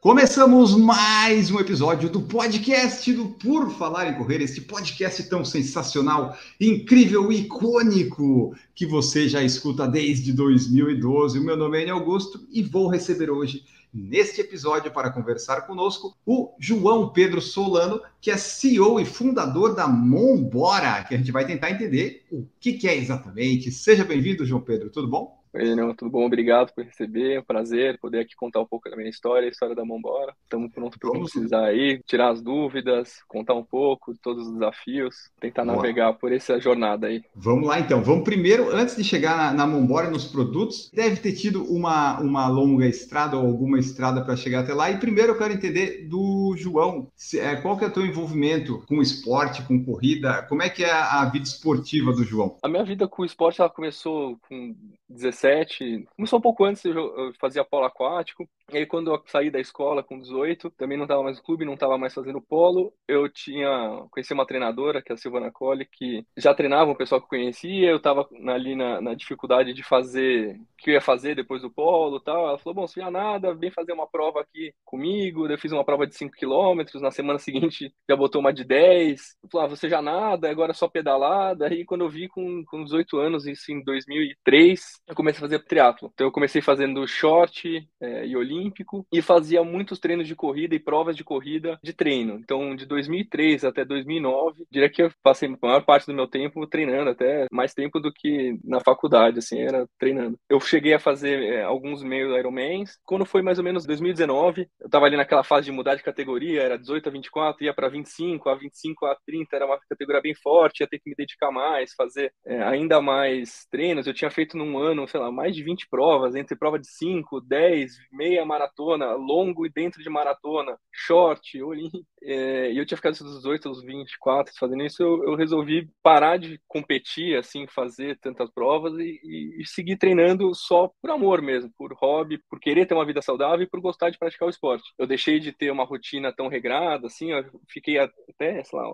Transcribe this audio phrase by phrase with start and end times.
[0.00, 6.34] Começamos mais um episódio do podcast do Por Falar em Correr, este podcast tão sensacional,
[6.58, 11.38] incrível, icônico, que você já escuta desde 2012.
[11.38, 16.16] O meu nome é Enio Augusto e vou receber hoje, neste episódio, para conversar conosco,
[16.24, 21.46] o João Pedro Solano, que é CEO e fundador da Mombora, que a gente vai
[21.46, 23.70] tentar entender o que é exatamente.
[23.70, 25.39] Seja bem-vindo, João Pedro, tudo bom?
[25.52, 26.24] Oi, não, tudo bom?
[26.24, 29.50] Obrigado por receber, é um prazer poder aqui contar um pouco da minha história, a
[29.50, 30.32] história da Mãobora.
[30.44, 35.16] Estamos prontos para precisar aí, tirar as dúvidas, contar um pouco de todos os desafios,
[35.40, 35.76] tentar Boa.
[35.76, 37.20] navegar por essa jornada aí.
[37.34, 38.00] Vamos lá então.
[38.00, 42.20] Vamos primeiro, antes de chegar na, na Mombora e nos produtos, deve ter tido uma,
[42.20, 44.88] uma longa estrada ou alguma estrada para chegar até lá.
[44.88, 48.84] E primeiro eu quero entender do João, se- é, qual que é o teu envolvimento
[48.86, 50.44] com esporte, com corrida?
[50.48, 52.56] Como é que é a, a vida esportiva do João?
[52.62, 54.76] A minha vida com o esporte ela começou com
[55.10, 58.48] 17, começou um pouco antes, eu, fazia polo aquático.
[58.72, 61.64] E aí, quando eu saí da escola com 18, também não estava mais no clube,
[61.64, 62.94] não estava mais fazendo polo.
[63.08, 67.20] Eu tinha conheci uma treinadora, que é a Silvana Colli, que já treinava um pessoal
[67.20, 67.90] que eu conhecia.
[67.90, 72.16] Eu estava ali na, na dificuldade de fazer que eu ia fazer depois do polo
[72.16, 72.48] e tal.
[72.48, 75.44] Ela falou: Bom, se vier nada, vem fazer uma prova aqui comigo.
[75.44, 77.02] Daí Eu fiz uma prova de 5 quilômetros.
[77.02, 79.20] Na semana seguinte, já botou uma de 10.
[79.42, 81.56] Eu falei: ah, Você já nada, agora é só pedalar.
[81.56, 85.64] Daí, quando eu vi com, com 18 anos, isso em 2003, eu comecei a fazer
[85.64, 86.10] triatlo.
[86.14, 90.80] Então, eu comecei fazendo short eh, e olímpico e fazia muitos treinos de corrida e
[90.80, 92.36] provas de corrida de treino.
[92.36, 96.66] Então, de 2003 até 2009, diria que eu passei a maior parte do meu tempo
[96.66, 100.38] treinando, até mais tempo do que na faculdade, assim, era treinando.
[100.48, 102.98] Eu cheguei a fazer eh, alguns meio Ironmans.
[103.04, 106.62] Quando foi mais ou menos 2019, eu estava ali naquela fase de mudar de categoria,
[106.62, 110.34] era 18 a 24, ia para 25, a 25 a 30 era uma categoria bem
[110.34, 114.06] forte, ia ter que me dedicar mais, fazer eh, ainda mais treinos.
[114.06, 117.40] Eu tinha feito num ano, sei lá, mais de 20 provas, entre prova de 5,
[117.40, 122.04] 10, meia maratona, longo e dentro de maratona, short, olímpico.
[122.22, 126.38] É, e eu tinha ficado dos 18 aos 24 fazendo isso, eu, eu resolvi parar
[126.38, 131.70] de competir, assim, fazer tantas provas e, e- e seguir treinando só por amor mesmo,
[131.76, 134.84] por hobby, por querer ter uma vida saudável e por gostar de praticar o esporte.
[134.98, 138.86] Eu deixei de ter uma rotina tão regrada, assim, eu fiquei até, sei lá,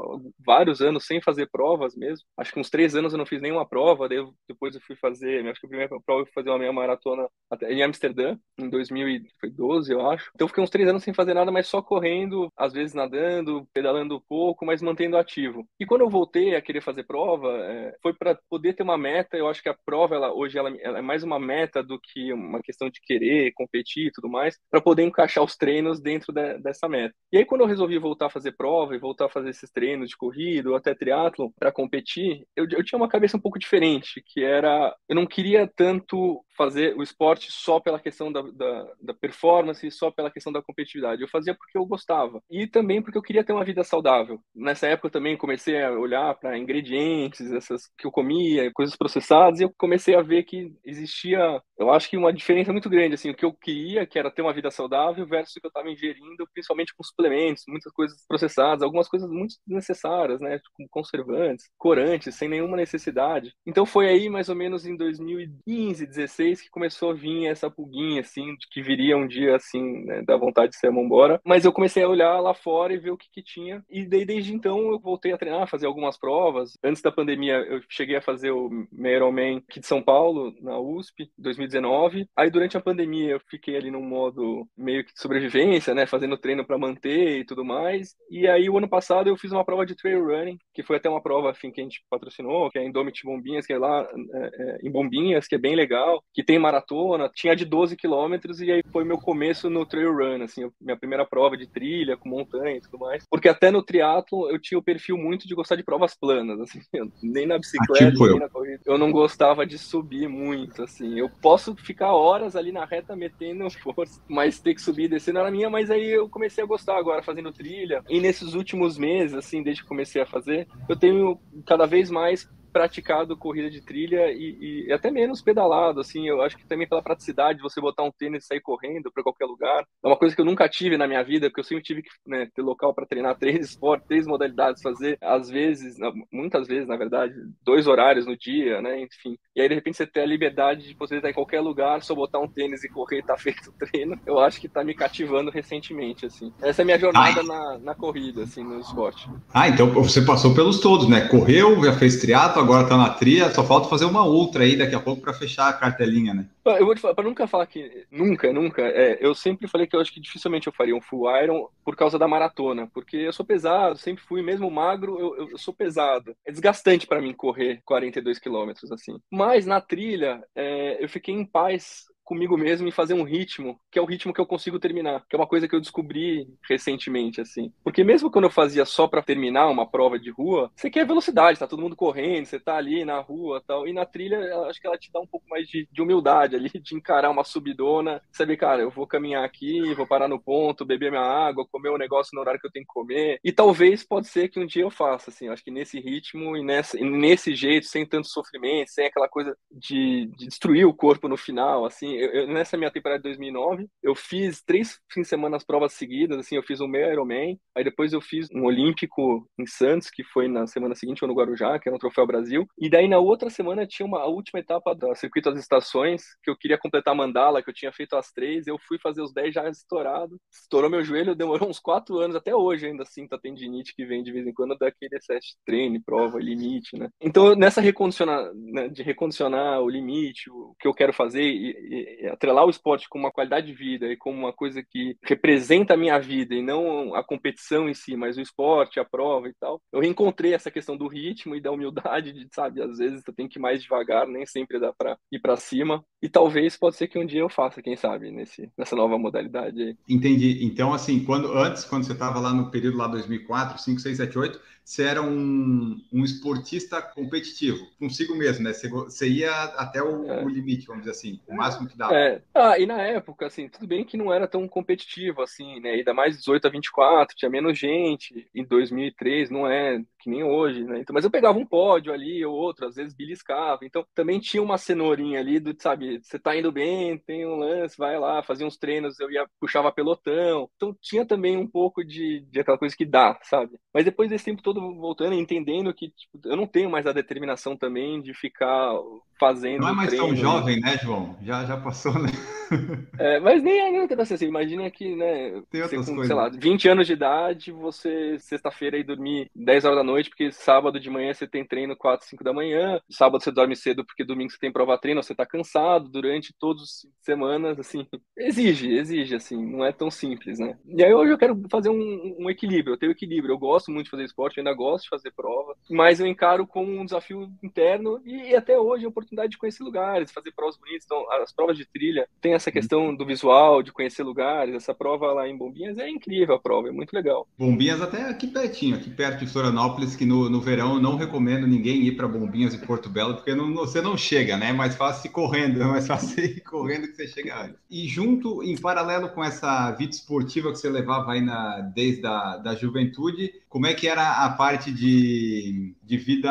[0.45, 2.25] vários anos sem fazer provas mesmo.
[2.37, 4.97] Acho que uns três anos eu não fiz nenhuma prova, daí eu- depois eu fui
[4.97, 8.37] fazer, acho que a primeira prova eu fui fazer uma meia maratona até em Amsterdã,
[8.59, 10.31] em 2012, eu acho.
[10.35, 13.67] Então eu fiquei uns três anos sem fazer nada, mas só correndo, às vezes nadando,
[13.73, 15.67] pedalando um pouco, mas mantendo ativo.
[15.79, 19.37] E quando eu voltei a querer fazer prova, é, foi para poder ter uma meta.
[19.37, 22.33] Eu acho que a prova ela, hoje ela, ela é mais uma meta do que
[22.33, 26.59] uma questão de querer competir e tudo mais, para poder encaixar os treinos dentro de-
[26.59, 27.15] dessa meta.
[27.33, 30.09] E aí quando eu resolvi voltar a fazer prova e voltar a fazer esses treinos
[30.11, 34.23] de corrida ou até triatlo para competir, eu, eu tinha uma cabeça um pouco diferente,
[34.27, 39.15] que era eu não queria tanto fazer o esporte só pela questão da, da, da
[39.15, 41.23] performance, só pela questão da competitividade.
[41.23, 44.41] Eu fazia porque eu gostava e também porque eu queria ter uma vida saudável.
[44.55, 49.61] Nessa época eu também comecei a olhar para ingredientes, essas que eu comia, coisas processadas,
[49.61, 53.31] e eu comecei a ver que existia, eu acho que uma diferença muito grande assim,
[53.31, 55.91] o que eu queria, que era ter uma vida saudável versus o que eu estava
[55.91, 62.35] ingerindo, principalmente com suplementos, muitas coisas processadas, algumas coisas muito desnecessárias, né, como conservantes, corantes,
[62.35, 63.53] sem nenhuma necessidade.
[63.67, 68.21] Então foi aí mais ou menos em 2015, 16 que começou a vir essa pulguinha
[68.21, 71.41] assim, de que viria um dia assim, né, da vontade de ser embora.
[71.45, 73.83] Mas eu comecei a olhar lá fora e ver o que que tinha.
[73.91, 76.77] E daí, desde então eu voltei a treinar, fazer algumas provas.
[76.83, 81.31] Antes da pandemia eu cheguei a fazer o Ironman aqui de São Paulo, na USP,
[81.39, 82.29] 2019.
[82.37, 86.39] Aí durante a pandemia eu fiquei ali num modo meio que de sobrevivência, né, fazendo
[86.39, 88.15] treino para manter e tudo mais.
[88.31, 91.09] E aí o ano passado eu fiz uma prova de trail running, que foi até
[91.09, 94.07] uma prova assim que a gente patrocinou, que é a Indomit Bombinhas, que é lá
[94.35, 98.61] é, é, em Bombinhas, que é bem legal, que tem maratona, tinha de 12 quilômetros
[98.61, 102.29] e aí foi meu começo no trail run, assim, minha primeira prova de trilha com
[102.29, 103.25] montanha e tudo mais.
[103.31, 106.79] Porque até no triatlo eu tinha o perfil muito de gostar de provas planas, assim,
[106.93, 108.33] eu- nem na bicicleta, tipo eu.
[108.33, 108.83] nem na corrida.
[108.85, 111.19] Eu não gostava de subir muito, assim.
[111.19, 115.33] Eu posso ficar horas ali na reta metendo força, mas ter que subir e descer
[115.33, 118.05] não era minha, mas aí eu comecei a gostar agora fazendo trilha.
[118.11, 122.47] E nesses últimos meses, assim, desde que comecei a fazer, eu tenho cada vez mais
[122.77, 127.01] praticado corrida de trilha e, e, até menos pedalado, assim, eu acho que também pela
[127.01, 130.41] praticidade, você botar um tênis e sair correndo para qualquer lugar, é uma coisa que
[130.43, 133.07] eu nunca tive na minha vida, porque eu sempre tive que né, ter local para
[133.07, 135.97] treinar três esportes, três modalidades, fazer, às vezes,
[136.31, 137.33] muitas vezes, na verdade,
[137.65, 139.39] dois horários no dia, né, enfim.
[139.55, 142.15] E aí, de repente, você ter a liberdade de poder estar em qualquer lugar, só
[142.15, 145.51] botar um tênis e correr tá feito o treino, eu acho que tá me cativando
[145.51, 146.53] recentemente, assim.
[146.61, 149.27] Essa é a minha jornada na, na corrida, assim, no esporte.
[149.55, 151.23] Ah, então você passou pelos todos, né?
[151.29, 154.95] Correu, já fez triatlo, agora tá na trilha, só falta fazer uma ultra aí daqui
[154.95, 156.47] a pouco para fechar a cartelinha, né?
[156.65, 158.07] Eu vou te falar, pra nunca falar que.
[158.11, 158.83] Nunca, nunca.
[158.83, 161.95] É, eu sempre falei que eu acho que dificilmente eu faria um full iron por
[161.95, 162.89] causa da maratona.
[162.93, 166.35] Porque eu sou pesado, sempre fui, mesmo magro, eu, eu sou pesado.
[166.45, 169.17] É desgastante para mim correr 42 quilômetros, assim.
[169.31, 173.99] Mas na trilha, é, eu fiquei em paz comigo mesmo e fazer um ritmo que
[173.99, 177.41] é o ritmo que eu consigo terminar, que é uma coisa que eu descobri recentemente,
[177.41, 177.73] assim.
[177.83, 181.59] Porque mesmo quando eu fazia só para terminar uma prova de rua, você quer velocidade,
[181.59, 183.87] tá todo mundo correndo, você tá ali na rua tal.
[183.87, 184.39] E na trilha,
[184.69, 187.45] acho que ela te dá um pouco mais de, de humildade ali, de encarar uma
[187.45, 191.91] subidona, saber, cara, eu vou caminhar aqui, vou parar no ponto, beber minha água, comer
[191.91, 193.39] um negócio no horário que eu tenho que comer.
[193.45, 195.49] E talvez pode ser que um dia eu faça, assim.
[195.49, 200.27] Acho que nesse ritmo e nessa, nesse jeito, sem tanto sofrimento, sem aquela coisa de,
[200.37, 204.63] de destruir o corpo no final, assim, eu, nessa minha temporada de 2009, eu fiz
[204.63, 208.13] três fins de semana as provas seguidas, assim, eu fiz o meio Ironman, aí depois
[208.13, 211.89] eu fiz um olímpico em Santos, que foi na semana seguinte, ou no Guarujá, que
[211.89, 215.15] era um troféu Brasil, e daí na outra semana tinha uma a última etapa do
[215.15, 218.67] circuito das estações, que eu queria completar a mandala, que eu tinha feito as três,
[218.67, 222.55] eu fui fazer os dez já estourado, estourou meu joelho, demorou uns quatro anos, até
[222.55, 226.03] hoje ainda assim, tá tendinite que vem de vez em quando daquele excesso de treino,
[226.05, 227.09] prova, limite, né?
[227.21, 232.06] Então, nessa recondicionar, né, de recondicionar o limite, o que eu quero fazer e, e
[232.31, 235.97] atrelar o esporte com uma qualidade de vida e como uma coisa que representa a
[235.97, 239.81] minha vida e não a competição em si, mas o esporte, a prova e tal,
[239.93, 243.49] eu reencontrei essa questão do ritmo e da humildade de, sabe, às vezes eu tenho
[243.49, 246.05] que ir mais devagar, nem sempre dá para ir para cima.
[246.23, 249.83] E talvez pode ser que um dia eu faça, quem sabe, nesse, nessa nova modalidade
[249.83, 249.97] aí.
[250.09, 250.65] Entendi.
[250.65, 254.39] Então, assim, quando antes, quando você estava lá no período lá 2004, 5, 6, 7,
[254.39, 258.73] 8, você era um, um esportista competitivo, consigo mesmo, né?
[258.73, 260.45] Você, você ia até o, é.
[260.45, 262.17] o, limite, vamos dizer assim, o máximo que dava.
[262.17, 262.41] É.
[262.55, 265.91] Ah, e na época, assim, tudo bem que não era tão competitivo, assim, né?
[265.91, 268.49] Ainda mais 18 a 24, tinha menos gente.
[268.55, 270.99] Em 2003, não é que nem hoje, né?
[270.99, 273.79] Então, mas eu pegava um pódio ali ou outro, às vezes beliscava.
[273.85, 277.97] Então, também tinha uma cenourinha ali do, sabe, você tá indo bem, tem um lance,
[277.97, 280.69] vai lá, fazia uns treinos, eu ia, puxava pelotão.
[280.75, 283.79] Então, tinha também um pouco de, de aquela coisa que dá, sabe?
[283.95, 287.13] Mas depois desse tempo todo voltando e entendendo que tipo, eu não tenho mais a
[287.13, 288.93] determinação também de ficar
[289.39, 289.83] fazendo.
[289.83, 291.37] Não é mais treino, tão jovem, né, João?
[291.43, 292.29] Já, já passou, né?
[293.17, 296.27] É, mas nem é assim, assim, imagina que, né, Tem outras com, coisas.
[296.27, 300.51] sei lá, 20 anos de idade, você sexta-feira aí dormir 10 horas da noite, porque
[300.53, 304.25] sábado de manhã você tem treino 4, 5 da manhã, sábado você dorme cedo porque
[304.25, 309.35] domingo você tem prova treino, você tá cansado durante todas as semanas, assim, exige, exige,
[309.35, 310.79] assim, não é tão simples, né?
[310.87, 314.05] E aí hoje eu quero fazer um, um equilíbrio, eu tenho equilíbrio, eu gosto muito
[314.05, 318.21] de fazer esporte, ainda gosto de fazer prova, mas eu encaro como um desafio interno
[318.25, 321.05] e, e até hoje a oportunidade de conhecer lugares, fazer provas bonitas.
[321.05, 324.75] Então, as provas de trilha tem essa questão do visual, de conhecer lugares.
[324.75, 327.47] Essa prova lá em Bombinhas é incrível a prova, é muito legal.
[327.59, 332.03] Bombinhas até aqui pertinho, aqui perto de Florianópolis, que no, no verão não recomendo ninguém
[332.03, 334.71] ir para Bombinhas e Porto Belo, porque não, você não chega, né?
[334.71, 337.77] É mais fácil ir correndo, é mais fácil ir correndo que você chega antes.
[337.91, 342.59] E junto, em paralelo com essa vida esportiva que você levava aí na, desde a
[342.59, 346.51] da juventude, como é que era a parte de, de vida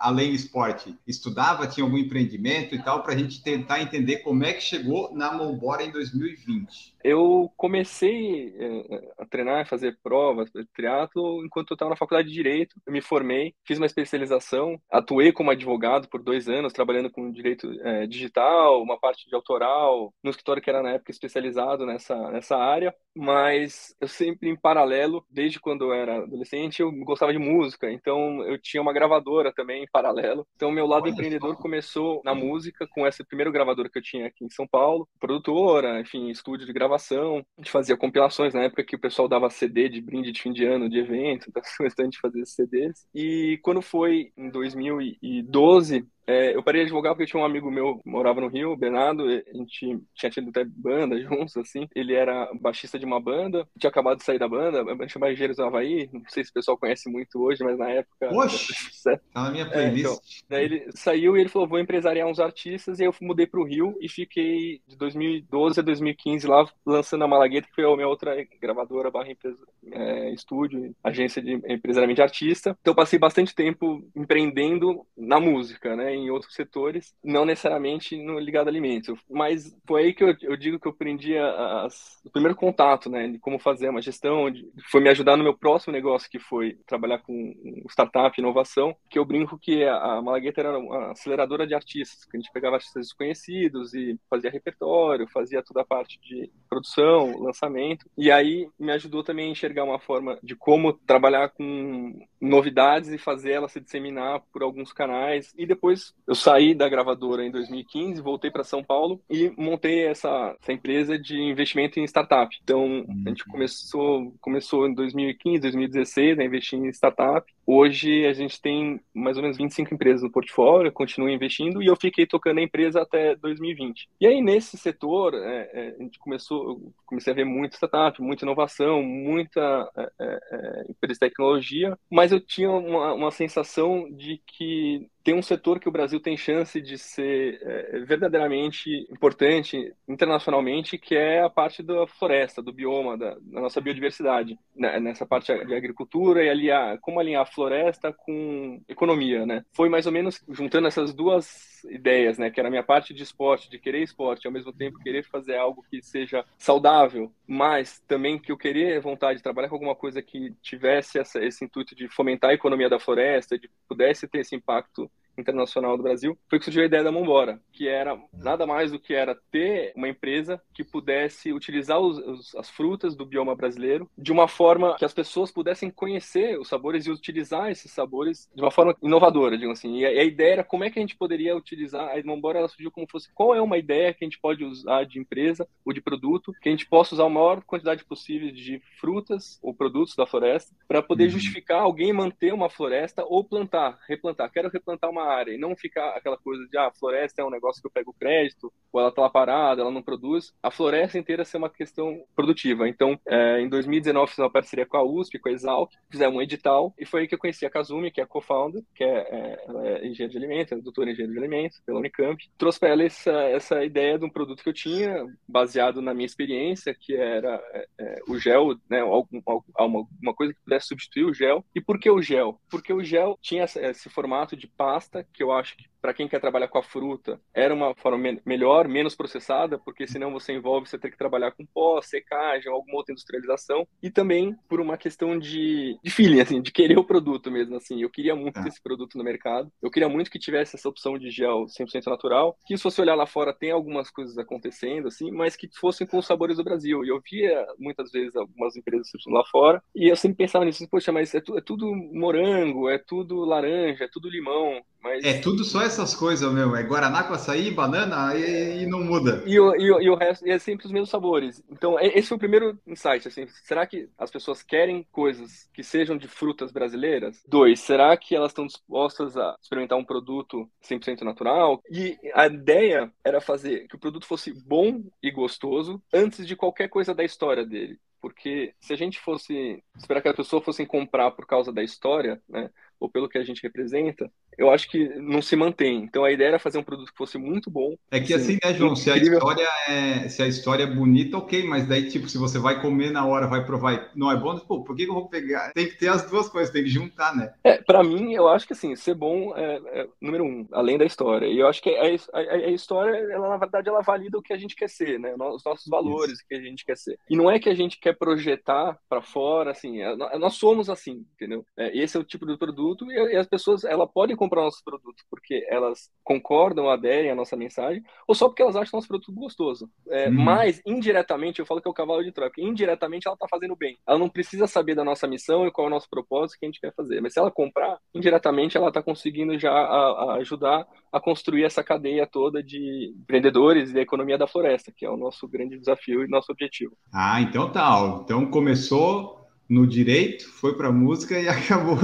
[0.00, 0.98] além esporte?
[1.06, 5.14] Estudava, tinha algum empreendimento e tal, para a gente tentar entender como é que chegou
[5.14, 6.96] na Mãobora em 2020.
[7.04, 12.74] Eu comecei é, a treinar, fazer provas, triatlo, enquanto eu estava na faculdade de Direito.
[12.84, 17.70] Eu me formei, fiz uma especialização, atuei como advogado por dois anos, trabalhando com direito
[17.82, 22.56] é, digital, uma parte de autoral, no escritório que era na época especializado nessa, nessa
[22.56, 22.92] área.
[23.16, 28.42] Mas eu sempre, em paralelo, desde quando eu era adolescente, eu gostava de música, então
[28.44, 30.46] eu tinha uma gravadora também em paralelo.
[30.56, 31.60] Então, meu lado Olha empreendedor só.
[31.60, 36.00] começou na música, com essa primeira gravadora que eu tinha aqui em São Paulo, produtora,
[36.00, 39.88] enfim, estúdio de gravação a gente fazia compilações na época que o pessoal dava CD
[39.88, 41.62] de brinde de fim de ano, de evento, então
[41.98, 43.06] a gente fazia CDs.
[43.14, 47.98] E quando foi em 2012, É, eu parei de advogar porque tinha um amigo meu
[47.98, 51.88] que morava no Rio, o Bernardo, a gente tinha tido até banda juntos, assim.
[51.94, 55.30] Ele era baixista de uma banda, tinha acabado de sair da banda, a banda chama
[55.30, 58.30] Engenheiros do Havaí, não sei se o pessoal conhece muito hoje, mas na época...
[58.32, 58.70] Oxe!
[59.32, 59.96] Tá na minha playlist.
[59.96, 63.14] É, então, daí ele saiu e ele falou, vou empresariar uns artistas, e aí eu
[63.20, 67.84] mudei pro Rio e fiquei de 2012 a 2015 lá lançando a Malagueta, que foi
[67.84, 69.58] a minha outra gravadora barra empresa,
[69.90, 72.76] é, estúdio, agência de empresariamento de artista.
[72.80, 78.68] Então passei bastante tempo empreendendo na música, né, em outros setores, não necessariamente no ligado
[78.68, 79.18] a alimentos.
[79.28, 83.28] Mas foi aí que eu, eu digo que eu aprendi as, o primeiro contato, né,
[83.28, 86.78] de como fazer uma gestão, de, foi me ajudar no meu próximo negócio, que foi
[86.86, 87.52] trabalhar com
[87.88, 92.40] startup, inovação, que eu brinco que a Malagueta era uma aceleradora de artistas, que a
[92.40, 98.30] gente pegava artistas desconhecidos e fazia repertório, fazia toda a parte de produção, lançamento, e
[98.30, 103.52] aí me ajudou também a enxergar uma forma de como trabalhar com novidades e fazer
[103.52, 105.52] ela se disseminar por alguns canais.
[105.56, 110.56] E depois eu saí da gravadora em 2015, voltei para São Paulo e montei essa,
[110.60, 112.56] essa, empresa de investimento em startup.
[112.62, 113.52] Então, a gente uhum.
[113.52, 117.52] começou, começou em 2015, 2016 a investir em startup.
[117.66, 121.94] Hoje a gente tem mais ou menos 25 empresas no portfólio, continua investindo e eu
[121.94, 124.08] fiquei tocando a empresa até 2020.
[124.20, 128.44] E aí nesse setor é, é, a gente começou, comecei a ver muito startup, muita
[128.44, 134.38] inovação, muita é, é, é empresa de tecnologia, mas eu tinha uma, uma sensação de
[134.46, 140.98] que tem um setor que o Brasil tem chance de ser é, verdadeiramente importante internacionalmente,
[140.98, 144.98] que é a parte da floresta, do bioma, da, da nossa biodiversidade, né?
[144.98, 149.64] nessa parte de agricultura e aliar, como alinhar floresta com economia, né?
[149.72, 152.50] Foi mais ou menos juntando essas duas ideias, né?
[152.50, 155.56] Que era a minha parte de esporte, de querer esporte, ao mesmo tempo querer fazer
[155.56, 160.22] algo que seja saudável, mas também que eu queria vontade de trabalhar com alguma coisa
[160.22, 164.54] que tivesse essa, esse intuito de fomentar a economia da floresta, de pudesse ter esse
[164.54, 168.92] impacto internacional do Brasil, foi que surgiu a ideia da Mambora, que era nada mais
[168.92, 173.54] do que era ter uma empresa que pudesse utilizar os, os, as frutas do bioma
[173.54, 178.48] brasileiro de uma forma que as pessoas pudessem conhecer os sabores e utilizar esses sabores
[178.54, 179.98] de uma forma inovadora, digamos assim.
[179.98, 182.58] E a, e a ideia era como é que a gente poderia utilizar, a Mambora
[182.58, 185.66] ela surgiu como fosse qual é uma ideia que a gente pode usar de empresa
[185.84, 189.74] ou de produto, que a gente possa usar a maior quantidade possível de frutas ou
[189.74, 191.30] produtos da floresta para poder uhum.
[191.30, 194.50] justificar alguém manter uma floresta ou plantar, replantar.
[194.50, 197.50] Quero replantar uma área e não ficar aquela coisa de ah, a floresta é um
[197.50, 200.52] negócio que eu pego crédito, ou ela tá lá parada, ela não produz.
[200.62, 202.88] A floresta inteira ser uma questão produtiva.
[202.88, 206.42] Então, é, em 2019 fiz uma parceria com a USP, com a Exalc, fizemos um
[206.42, 209.08] edital e foi aí que eu conheci a Kazumi, que é a co-founder, que é,
[209.08, 212.50] é, é engenheira de alimentos, é doutora em engenharia de alimentos pela Unicamp.
[212.58, 216.26] Trouxe para ela essa, essa ideia de um produto que eu tinha, baseado na minha
[216.26, 221.24] experiência, que era é, é o gel, né, algum, uma, uma coisa que pudesse substituir
[221.24, 221.64] o gel.
[221.74, 222.60] E por que o gel?
[222.70, 226.40] Porque o gel tinha esse formato de pasta que eu acho que para quem quer
[226.40, 230.88] trabalhar com a fruta, era uma forma me melhor, menos processada, porque senão você envolve
[230.88, 235.38] você ter que trabalhar com pó, secagem, alguma outra industrialização, e também por uma questão
[235.38, 238.02] de, de feeling, assim, de querer o produto mesmo, assim.
[238.02, 238.64] Eu queria muito ah.
[238.66, 242.56] esse produto no mercado, eu queria muito que tivesse essa opção de gel 100% natural,
[242.66, 246.18] que se você olhar lá fora tem algumas coisas acontecendo, assim, mas que fossem com
[246.18, 247.04] os sabores do Brasil.
[247.04, 251.12] E eu via muitas vezes algumas empresas lá fora, e eu sempre pensava nisso, poxa,
[251.12, 255.24] mas é, tu, é tudo morango, é tudo laranja, é tudo limão, mas...
[255.24, 256.74] É tudo só essas coisas, meu.
[256.76, 259.42] É Guaraná com açaí, banana e, e não muda.
[259.44, 261.62] E o, e, o, e o resto é sempre os mesmos sabores.
[261.70, 263.26] Então, esse foi o primeiro insight.
[263.26, 267.42] Assim, será que as pessoas querem coisas que sejam de frutas brasileiras?
[267.46, 271.82] Dois, será que elas estão dispostas a experimentar um produto 100% natural?
[271.90, 276.88] E a ideia era fazer que o produto fosse bom e gostoso antes de qualquer
[276.88, 281.30] coisa da história dele porque se a gente fosse esperar que a pessoa fosse comprar
[281.30, 285.40] por causa da história, né, ou pelo que a gente representa, eu acho que não
[285.40, 286.04] se mantém.
[286.04, 287.96] Então a ideia era fazer um produto que fosse muito bom.
[288.10, 288.94] É que assim, assim né, João?
[288.94, 292.58] Se a, história é, se a história é bonita, ok, mas daí, tipo, se você
[292.58, 295.72] vai comer na hora, vai provar não é bom, pô, por que, eu vou pegar?
[295.72, 297.52] Tem que ter as duas coisas, tem que juntar, né?
[297.64, 301.04] É, pra mim, eu acho que assim, ser bom é, é número um, além da
[301.04, 301.46] história.
[301.46, 304.52] E eu acho que a, a, a, história, ela, na verdade, ela valida o que
[304.52, 305.34] a gente quer ser, né?
[305.34, 306.44] Os nossos valores, Isso.
[306.48, 307.18] que a gente quer ser.
[307.28, 311.24] E não é que a gente quer projetar para fora, assim, é, nós somos assim,
[311.34, 311.64] entendeu?
[311.76, 314.82] É, esse é o tipo de produto e, e as pessoas, ela podem comprar nosso
[314.82, 319.30] produto porque elas concordam, aderem à nossa mensagem, ou só porque elas acham nosso produto
[319.32, 319.90] gostoso.
[320.08, 320.32] É, hum.
[320.32, 323.98] Mas, indiretamente, eu falo que é o cavalo de troca, indiretamente ela está fazendo bem.
[324.06, 326.68] Ela não precisa saber da nossa missão e qual é o nosso propósito que a
[326.68, 327.20] gente quer fazer.
[327.20, 331.82] Mas se ela comprar, indiretamente ela está conseguindo já a, a ajudar a construir essa
[331.82, 336.24] cadeia toda de empreendedores e da economia da floresta, que é o nosso grande desafio
[336.24, 336.96] e nosso objetivo.
[337.12, 338.20] Ah, então tá.
[338.24, 339.39] Então começou
[339.70, 341.96] no direito, foi para música e acabou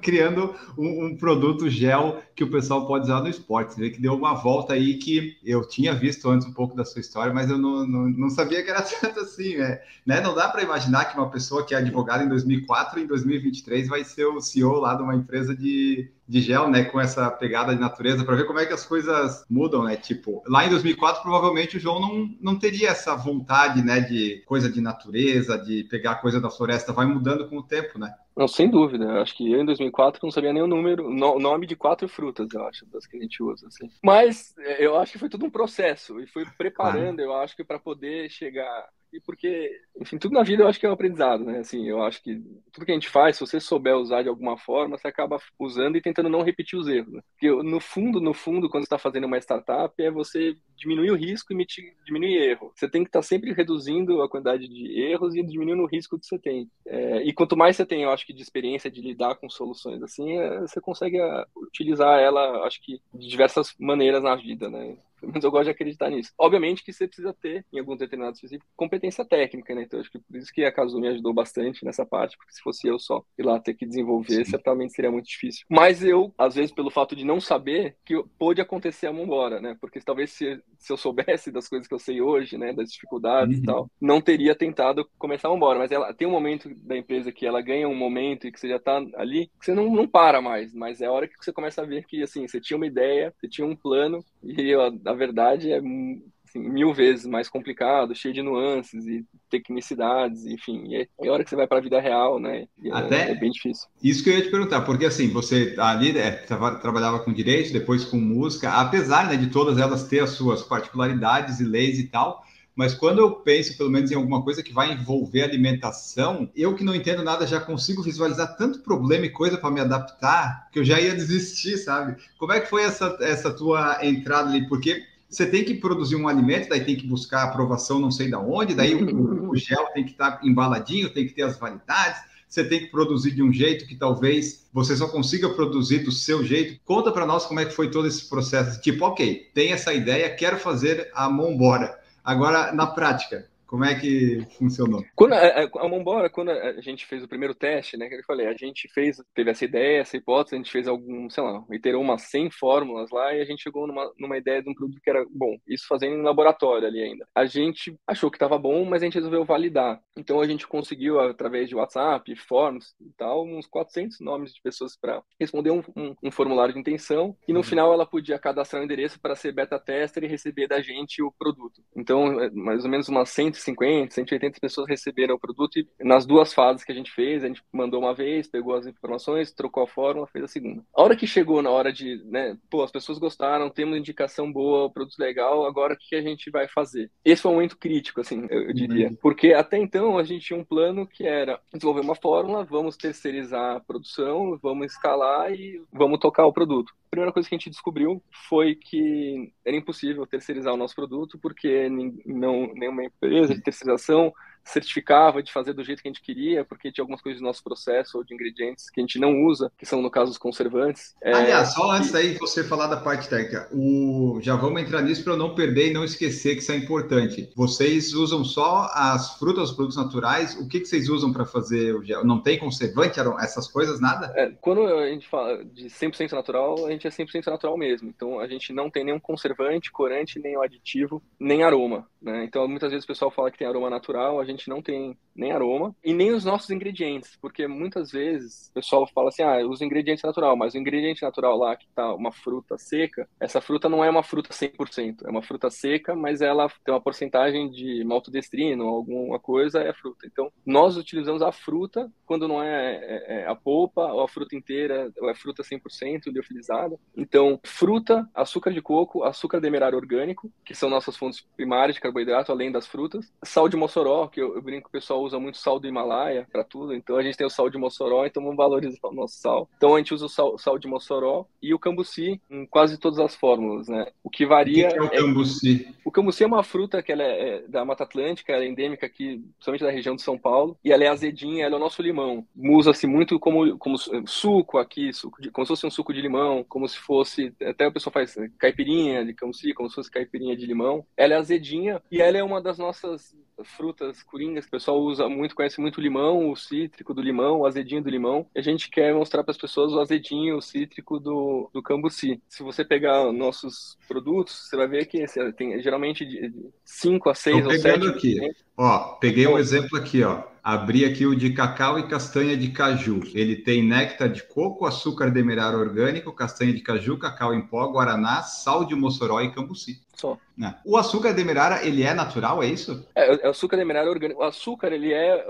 [0.00, 3.74] criando um, um, produto gel que o pessoal pode usar no esporte.
[3.74, 6.84] Você vê que deu uma volta aí que eu tinha visto antes um pouco da
[6.84, 9.56] sua história, mas eu não, não, não sabia que era tanto assim.
[9.56, 10.20] É, né?
[10.20, 14.04] Não dá para imaginar que uma pessoa que é advogada em 2004 em 2023 vai
[14.04, 17.80] ser o CEO lá de uma empresa de, de gel, né, com essa pegada de
[17.80, 19.96] natureza, para ver como é que as coisas mudam, né?
[19.96, 24.70] Tipo, lá em 2004 provavelmente o João não, não teria essa vontade, né, de coisa
[24.70, 28.12] de natureza, de pegar coisa da floresta, vai mudando com o tempo, né?
[28.36, 29.04] Não, sem dúvida.
[29.04, 32.08] Eu acho que eu em 2004 não sabia nem o número, o nome de quatro
[32.08, 33.66] frutas, eu acho, das que a gente usa.
[33.66, 33.90] Assim.
[34.04, 37.64] Mas é, eu acho que foi tudo um processo e fui preparando, eu acho que
[37.64, 41.44] para poder chegar e porque, enfim, tudo na vida eu acho que é um aprendizado,
[41.44, 41.58] né?
[41.58, 42.36] Assim, eu acho que
[42.72, 45.96] tudo que a gente faz, se você souber usar de alguma forma, você acaba usando
[45.96, 47.12] e tentando não repetir os erros.
[47.12, 47.22] Né?
[47.32, 51.16] Porque no fundo, no fundo, quando você está fazendo uma startup, é você diminuir o
[51.16, 51.66] risco e
[52.04, 52.72] diminuir erro.
[52.74, 56.18] Você tem que estar tá sempre reduzindo a quantidade de erros e diminuindo o risco
[56.18, 56.70] que você tem.
[56.86, 60.02] É, e quanto mais você tem, eu acho que de experiência de lidar com soluções
[60.02, 64.96] assim, é, você consegue ah, utilizar ela, acho que de diversas maneiras na vida, né?
[65.34, 66.32] Mas eu gosto de acreditar nisso.
[66.38, 69.82] Obviamente que você precisa ter, em alguns determinados específicos, competência técnica, né?
[69.82, 72.62] Então, acho que por isso que a Casu me ajudou bastante nessa parte, porque se
[72.62, 74.50] fosse eu só ir lá ter que desenvolver, Sim.
[74.50, 75.64] certamente seria muito difícil.
[75.68, 79.60] Mas eu, às vezes, pelo fato de não saber, que pôde acontecer a mão embora,
[79.60, 79.76] né?
[79.80, 82.72] Porque talvez se, se eu soubesse das coisas que eu sei hoje, né?
[82.72, 83.62] Das dificuldades uhum.
[83.62, 85.78] e tal, não teria tentado começar a mão embora.
[85.78, 88.68] Mas ela tem um momento da empresa que ela ganha um momento e que você
[88.68, 90.72] já tá ali, que você não, não para mais.
[90.74, 93.34] Mas é a hora que você começa a ver que, assim, você tinha uma ideia,
[93.38, 94.74] você tinha um plano, e
[95.10, 96.22] a verdade é assim,
[96.58, 100.86] mil vezes mais complicado, cheio de nuances e tecnicidades, enfim.
[100.88, 102.66] E é, é a hora que você vai para a vida real, né?
[102.84, 103.88] É, Até é, bem difícil.
[104.02, 108.04] Isso que eu ia te perguntar, porque assim, você ali é, trabalhava com direito, depois
[108.04, 112.42] com música, apesar né, de todas elas ter as suas particularidades e leis e tal,
[112.78, 116.84] mas quando eu penso, pelo menos, em alguma coisa que vai envolver alimentação, eu que
[116.84, 120.84] não entendo nada já consigo visualizar tanto problema e coisa para me adaptar que eu
[120.84, 122.14] já ia desistir, sabe?
[122.38, 124.68] Como é que foi essa, essa tua entrada ali?
[124.68, 128.38] Porque você tem que produzir um alimento, daí tem que buscar aprovação não sei da
[128.38, 132.20] onde, daí o, o gel tem que estar tá embaladinho, tem que ter as validades,
[132.48, 136.44] você tem que produzir de um jeito que talvez você só consiga produzir do seu
[136.44, 136.78] jeito.
[136.84, 138.80] Conta para nós como é que foi todo esse processo.
[138.80, 141.98] Tipo, ok, tem essa ideia, quero fazer a mão embora.
[142.28, 145.04] Agora, na prática, como é que funcionou?
[145.14, 148.24] Quando a, a, a Mombora, quando a gente fez o primeiro teste, né, que eu
[148.24, 151.62] falei, a gente fez, teve essa ideia, essa hipótese, a gente fez algum, sei lá,
[151.70, 154.98] iterou umas 100 fórmulas lá e a gente chegou numa, numa ideia de um produto
[155.02, 155.58] que era bom.
[155.68, 157.28] Isso fazendo em laboratório ali ainda.
[157.34, 160.00] A gente achou que estava bom, mas a gente resolveu validar.
[160.16, 164.96] Então a gente conseguiu, através de WhatsApp, forms e tal, uns 400 nomes de pessoas
[164.96, 167.64] para responder um, um, um, formulário de intenção e no uhum.
[167.64, 171.22] final ela podia cadastrar o um endereço para ser beta tester e receber da gente
[171.22, 171.82] o produto.
[171.94, 176.26] Então, é, mais ou menos umas 100 150, 180 pessoas receberam o produto e nas
[176.26, 179.82] duas fases que a gente fez, a gente mandou uma vez, pegou as informações, trocou
[179.82, 180.82] a fórmula, fez a segunda.
[180.94, 184.84] A hora que chegou na hora de, né, pô, as pessoas gostaram, temos indicação boa,
[184.84, 187.10] o produto legal, agora o que a gente vai fazer?
[187.24, 189.08] Esse foi um momento crítico, assim, eu diria.
[189.08, 189.16] Uhum.
[189.16, 193.76] Porque até então a gente tinha um plano que era desenvolver uma fórmula, vamos terceirizar
[193.76, 196.92] a produção, vamos escalar e vamos tocar o produto.
[197.08, 201.38] A primeira coisa que a gente descobriu foi que era impossível terceirizar o nosso produto
[201.38, 201.88] porque
[202.26, 204.32] não, nenhuma empresa de terceirização
[204.70, 207.62] certificava de fazer do jeito que a gente queria, porque tinha algumas coisas do nosso
[207.62, 211.14] processo ou de ingredientes que a gente não usa, que são, no caso, os conservantes.
[211.22, 214.38] É, Aliás, só antes daí você falar da parte técnica, o...
[214.42, 217.50] já vamos entrar nisso para eu não perder e não esquecer que isso é importante.
[217.56, 221.94] Vocês usam só as frutas, os produtos naturais, o que, que vocês usam para fazer
[221.94, 222.24] o gel?
[222.24, 224.32] Não tem conservante, essas coisas, nada?
[224.36, 228.08] É, quando a gente fala de 100% natural, a gente é 100% natural mesmo.
[228.08, 232.06] Então, a gente não tem nenhum conservante, corante, nem aditivo, nem aroma.
[232.20, 232.44] Né?
[232.44, 235.52] Então, muitas vezes o pessoal fala que tem aroma natural, a gente não tem nem
[235.52, 239.80] aroma e nem os nossos ingredientes, porque muitas vezes o pessoal fala assim, ah, os
[239.80, 244.04] ingredientes natural, mas o ingrediente natural lá que tá uma fruta seca, essa fruta não
[244.04, 248.88] é uma fruta 100%, é uma fruta seca, mas ela tem uma porcentagem de maltodestrino,
[248.88, 250.26] alguma coisa é fruta.
[250.26, 254.56] Então, nós utilizamos a fruta quando não é, é, é a polpa ou a fruta
[254.56, 256.98] inteira, ou é fruta 100% liofilizada.
[257.16, 262.50] Então, fruta, açúcar de coco, açúcar demerara orgânico, que são nossas fontes primárias de carboidrato,
[262.50, 265.58] além das frutas, sal de Mossoró, que eu, eu brinco que o pessoal usa muito
[265.58, 268.56] sal do Himalaia para tudo, então a gente tem o sal de Mossoró, então vamos
[268.56, 269.68] valorizar o nosso sal.
[269.76, 273.18] Então a gente usa o sal, sal de Mossoró e o cambuci em quase todas
[273.18, 274.06] as fórmulas, né?
[274.22, 274.88] O que varia.
[274.88, 275.86] O que é o cambuci?
[275.88, 278.68] É, o cambuci é uma fruta que ela é, é da Mata Atlântica, ela é
[278.68, 281.80] endêmica aqui, principalmente da região de São Paulo, e ela é azedinha, ela é o
[281.80, 282.46] nosso limão.
[282.56, 286.64] Usa-se muito como, como suco aqui, suco de, como se fosse um suco de limão,
[286.68, 287.52] como se fosse.
[287.62, 291.04] Até o pessoal faz caipirinha de cambuci, como se fosse caipirinha de limão.
[291.16, 295.54] Ela é azedinha e ela é uma das nossas frutas coringas, o pessoal usa muito,
[295.54, 298.46] conhece muito o limão, o cítrico do limão, o azedinho do limão.
[298.54, 302.40] E a gente quer mostrar para as pessoas o azedinho, o cítrico do, do cambuci.
[302.48, 305.24] Se você pegar nossos produtos, você vai ver que
[305.56, 306.52] tem geralmente de
[306.84, 308.06] 5 a 6 ou 7.
[308.08, 308.38] aqui.
[308.76, 310.44] Ó, peguei um exemplo aqui, ó.
[310.62, 313.22] Abri aqui o de cacau e castanha de caju.
[313.34, 318.42] Ele tem néctar de coco, açúcar demerara orgânico, castanha de caju, cacau em pó, guaraná,
[318.42, 320.02] sal de mossoró e cambuci.
[320.14, 320.38] Só.
[320.58, 320.74] Né?
[320.84, 323.06] O açúcar demerara, ele é natural, é isso?
[323.14, 324.40] É, o açúcar demerara orgânico.
[324.40, 325.44] O açúcar, ele é...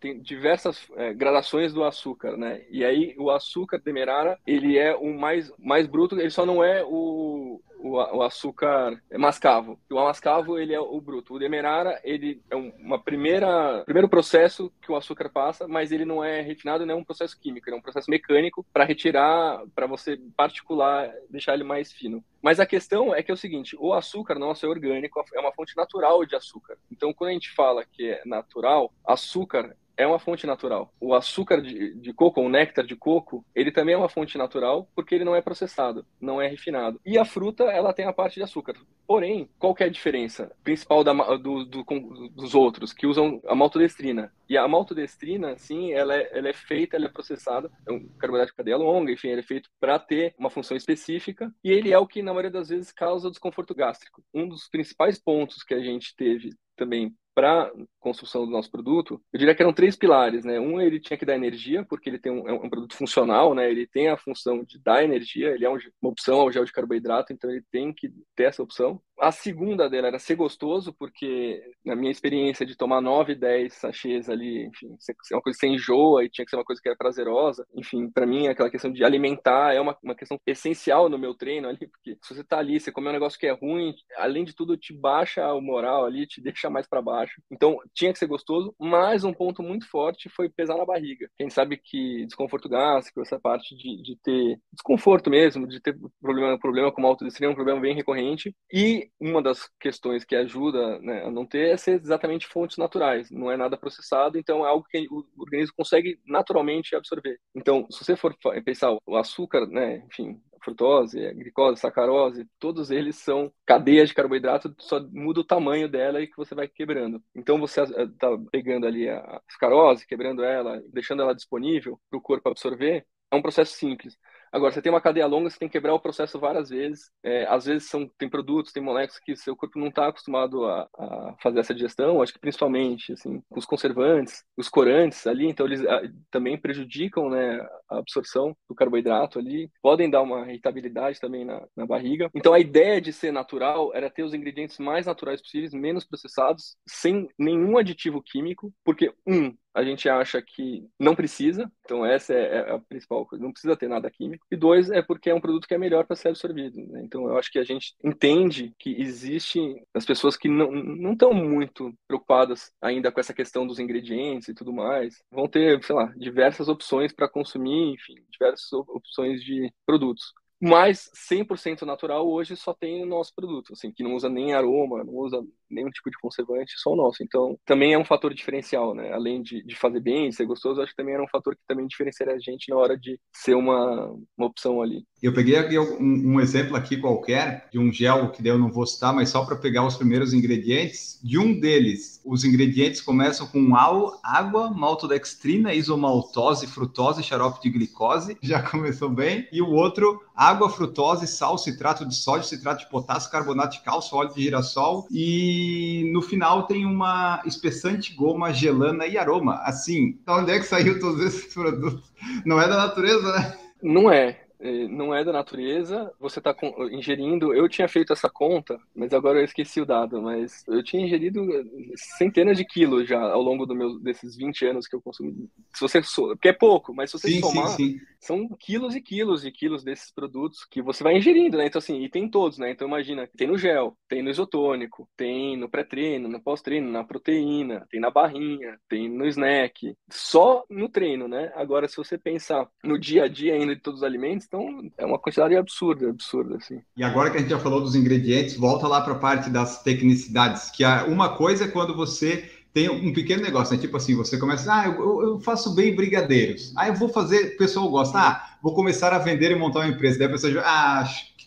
[0.00, 2.62] Tem diversas é, gradações do açúcar, né?
[2.68, 6.82] E aí, o açúcar demerara, ele é o mais, mais bruto, ele só não é
[6.84, 9.78] o, o, o, açúcar mascavo.
[9.90, 11.34] O mascavo ele é o bruto.
[11.34, 16.22] O demerara ele é uma primeira primeiro processo que o açúcar passa, mas ele não
[16.22, 20.18] é refinado, não é um processo químico, é um processo mecânico para retirar, para você
[20.36, 22.22] particular, deixar ele mais fino.
[22.42, 25.52] Mas a questão é que é o seguinte, o açúcar nosso é orgânico, é uma
[25.52, 26.76] fonte natural de açúcar.
[26.90, 30.94] Então, quando a gente fala que é natural, açúcar é uma fonte natural.
[31.00, 34.88] O açúcar de, de, coco, o néctar de coco, ele também é uma fonte natural
[34.94, 37.00] porque ele não é processado, não é refinado.
[37.04, 38.76] E a fruta, ela tem a parte de açúcar.
[39.06, 41.84] Porém, qual é a diferença principal da, do, do,
[42.30, 44.32] dos outros que usam a maltodestrina?
[44.48, 48.52] E a maltodestrina, sim, ela é, ela é feita, ela é processada, é um carboidrato
[48.52, 51.98] de cadeia longa, enfim, ele é feito para ter uma função específica e ele é
[51.98, 54.22] o que, na maioria das vezes, causa desconforto gástrico.
[54.32, 57.70] Um dos principais pontos que a gente teve também para
[58.00, 60.58] construção do nosso produto, eu diria que eram três pilares, né?
[60.58, 63.70] Um, ele tinha que dar energia, porque ele tem um, é um produto funcional, né?
[63.70, 67.32] Ele tem a função de dar energia, ele é uma opção ao gel de carboidrato,
[67.32, 69.00] então ele tem que ter essa opção.
[69.20, 74.28] A segunda dela era ser gostoso, porque na minha experiência de tomar 9, 10 sachês
[74.28, 76.88] ali, enfim, ser uma coisa que você enjoa e tinha que ser uma coisa que
[76.88, 77.66] era prazerosa.
[77.74, 81.68] Enfim, para mim, aquela questão de alimentar é uma, uma questão essencial no meu treino
[81.68, 84.54] ali, porque se você tá ali, você comer um negócio que é ruim, além de
[84.54, 87.27] tudo, te baixa o moral ali, te deixa mais para baixo.
[87.50, 91.28] Então, tinha que ser gostoso, mas um ponto muito forte foi pesar na barriga.
[91.36, 96.58] Quem sabe que desconforto gástrico, essa parte de, de ter desconforto mesmo, de ter problema,
[96.58, 98.54] problema com autodestina é um problema bem recorrente.
[98.72, 103.30] E uma das questões que ajuda né, a não ter é ser exatamente fontes naturais,
[103.30, 107.38] não é nada processado, então é algo que o organismo consegue naturalmente absorver.
[107.54, 113.52] Então, se você for pensar o açúcar, né, enfim, frutose, glicose, sacarose, todos eles são
[113.66, 117.22] cadeias de carboidrato, só muda o tamanho dela e que você vai quebrando.
[117.34, 122.48] Então você está pegando ali a sacarose, quebrando ela, deixando ela disponível para o corpo
[122.48, 124.16] absorver, é um processo simples.
[124.50, 127.10] Agora, você tem uma cadeia longa, você tem que quebrar o processo várias vezes.
[127.22, 130.88] É, às vezes são, tem produtos, tem moléculas que seu corpo não está acostumado a,
[130.98, 135.84] a, fazer essa digestão, acho que principalmente assim, os conservantes, os corantes ali, então eles
[135.84, 141.44] a, ah, também prejudicam né, a absorção do carboidrato ali, podem dar uma irritabilidade também
[141.44, 142.30] na, na barriga.
[142.34, 146.76] Então a ideia de ser natural era ter os ingredientes mais naturais possíveis, menos processados,
[146.86, 152.56] sem nenhum aditivo químico, porque, um, a gente acha que não precisa, então essa é,
[152.56, 154.44] é a principal coisa, não precisa ter nada químico.
[154.50, 156.84] E dois, é porque é um produto que é melhor para ser absorvido.
[156.88, 157.02] Né?
[157.04, 159.60] Então eu acho que a gente entende que existe
[159.94, 164.72] as pessoas que não estão muito preocupadas ainda com essa questão dos ingredientes e tudo
[164.72, 170.32] mais, vão ter, sei lá, diversas opções para consumir, enfim, diversas opções de produtos.
[170.60, 175.04] Mas 100% natural hoje só tem o nosso produto, assim, que não usa nem aroma,
[175.04, 177.22] não usa nenhum tipo de conservante, só o nosso.
[177.22, 179.12] Então, também é um fator diferencial, né?
[179.12, 181.86] Além de, de fazer bem, ser gostoso, acho que também era um fator que também
[181.86, 185.04] diferenciaria a gente na hora de ser uma, uma opção ali.
[185.20, 188.86] Eu peguei aqui um, um, exemplo aqui qualquer de um gel que eu não vou
[188.86, 191.18] citar, mas só para pegar os primeiros ingredientes.
[191.22, 198.38] De um deles, os ingredientes começam com água, maltodextrina, isomaltose, frutose, xarope de glicose.
[198.42, 199.48] Já começou bem.
[199.50, 204.16] E o outro, água, frutose, sal, citrato de sódio, citrato de potássio, carbonato de cálcio,
[204.16, 209.56] óleo de girassol e no final tem uma espessante, goma, gelana e aroma.
[209.64, 212.08] Assim, onde é que saiu todos esses produtos?
[212.44, 213.58] Não é da natureza, né?
[213.82, 214.47] Não é.
[214.60, 216.54] É, não é da natureza, você está
[216.90, 217.54] ingerindo.
[217.54, 220.20] Eu tinha feito essa conta, mas agora eu esqueci o dado.
[220.20, 221.46] Mas eu tinha ingerido
[221.94, 225.48] centenas de quilos já ao longo do meu, desses 20 anos que eu consumi.
[225.72, 228.00] Se você porque é pouco, mas se você sim, somar, sim, sim.
[228.20, 231.66] São quilos e quilos e quilos desses produtos que você vai ingerindo, né?
[231.66, 232.70] Então, assim, e tem todos, né?
[232.70, 237.86] Então, imagina, tem no gel, tem no isotônico, tem no pré-treino, no pós-treino, na proteína,
[237.90, 241.52] tem na barrinha, tem no snack, só no treino, né?
[241.54, 245.04] Agora, se você pensar no dia a dia ainda de todos os alimentos, então, é
[245.04, 246.80] uma quantidade absurda, absurda, assim.
[246.96, 249.82] E agora que a gente já falou dos ingredientes, volta lá para a parte das
[249.82, 253.80] tecnicidades, que uma coisa é quando você tem um pequeno negócio, né?
[253.80, 256.72] Tipo assim, você começa, ah, eu, eu faço bem brigadeiros.
[256.76, 258.16] Ah, eu vou fazer, o pessoal gosta.
[258.16, 260.16] Ah, vou começar a vender e montar uma empresa.
[260.16, 260.62] Daí a pessoa diz,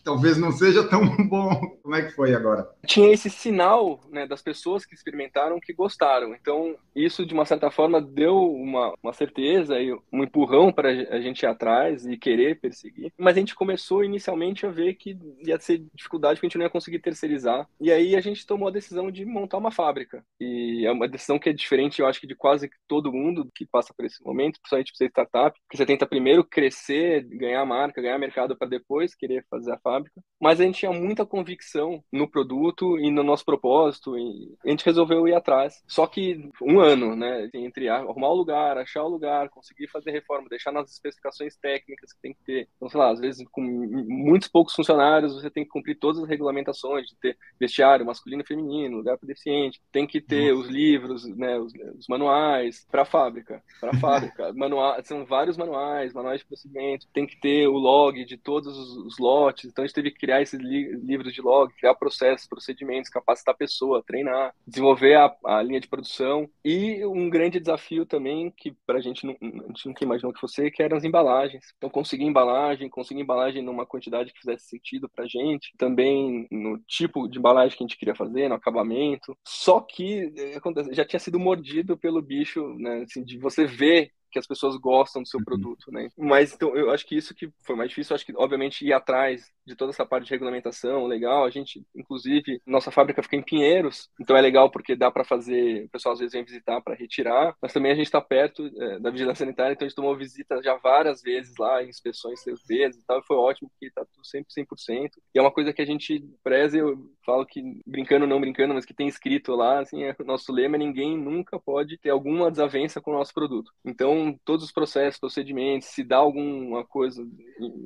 [0.04, 1.78] talvez não seja tão bom.
[1.82, 2.68] Como é que foi agora?
[2.86, 6.34] Tinha esse sinal né, das pessoas que experimentaram que gostaram.
[6.34, 11.20] Então, isso, de uma certa forma, deu uma, uma certeza e um empurrão para a
[11.20, 13.12] gente ir atrás e querer perseguir.
[13.18, 16.66] Mas a gente começou inicialmente a ver que ia ser dificuldade, que a gente não
[16.66, 17.68] ia conseguir terceirizar.
[17.80, 20.24] E aí a gente tomou a decisão de montar uma fábrica.
[20.40, 23.66] E é uma decisão que é diferente, eu acho que de quase todo mundo que
[23.66, 28.02] passa por esse momento, principalmente para ser startup, que você tenta primeiro crescer, ganhar marca,
[28.02, 29.91] ganhar mercado para depois querer fazer a fábrica.
[30.40, 34.86] Mas a gente tinha muita convicção no produto e no nosso propósito e a gente
[34.86, 35.84] resolveu ir atrás.
[35.88, 40.50] Só que um ano, né, entre arrumar o lugar, achar o lugar, conseguir fazer reforma,
[40.50, 42.68] deixar nas especificações técnicas que tem que ter.
[42.76, 46.28] Então, sei lá, às vezes com muitos poucos funcionários, você tem que cumprir todas as
[46.28, 51.26] regulamentações de ter vestiário masculino e feminino, lugar para deficiente, tem que ter os livros,
[51.38, 54.54] né, os, os manuais para a fábrica, para a fábrica.
[54.54, 58.98] Manual, são vários manuais, manuais de procedimento, tem que ter o log de todos os,
[59.06, 59.72] os lotes.
[59.82, 63.56] Então a gente teve que criar esses li livros de log, criar processos, procedimentos, capacitar
[63.56, 68.76] a pessoa, treinar, desenvolver a, a linha de produção e um grande desafio também que
[68.86, 71.74] para a gente não, a gente nunca imaginou que fosse, que eram as embalagens.
[71.78, 77.28] Então conseguir embalagem, conseguir embalagem numa quantidade que fizesse sentido para gente, também no tipo
[77.28, 79.36] de embalagem que a gente queria fazer, no acabamento.
[79.46, 80.60] Só que eh,
[80.92, 85.22] já tinha sido mordido pelo bicho, né, assim, de você ver que as pessoas gostam
[85.22, 85.46] do seu uhum.
[85.46, 86.10] produto, né?
[86.18, 88.94] Mas então eu acho que isso que foi mais difícil, eu acho que obviamente ir
[88.94, 91.46] atrás de toda essa parte de regulamentação, legal.
[91.46, 95.86] A gente, inclusive, nossa fábrica fica em Pinheiros, então é legal porque dá para fazer,
[95.86, 99.00] o pessoal às vezes vem visitar para retirar, mas também a gente está perto é,
[99.00, 103.02] da vigilância sanitária, então a gente tomou visita já várias vezes lá, inspeções três vezes
[103.02, 105.12] e tal, e foi ótimo porque está tudo sempre 100%.
[105.34, 108.86] E é uma coisa que a gente preza, eu falo que brincando não brincando, mas
[108.86, 112.50] que tem escrito lá, assim, é, o nosso lema é ninguém nunca pode ter alguma
[112.50, 113.72] desavença com o nosso produto.
[113.86, 117.26] Então, todos os processos, procedimentos, se dá alguma coisa,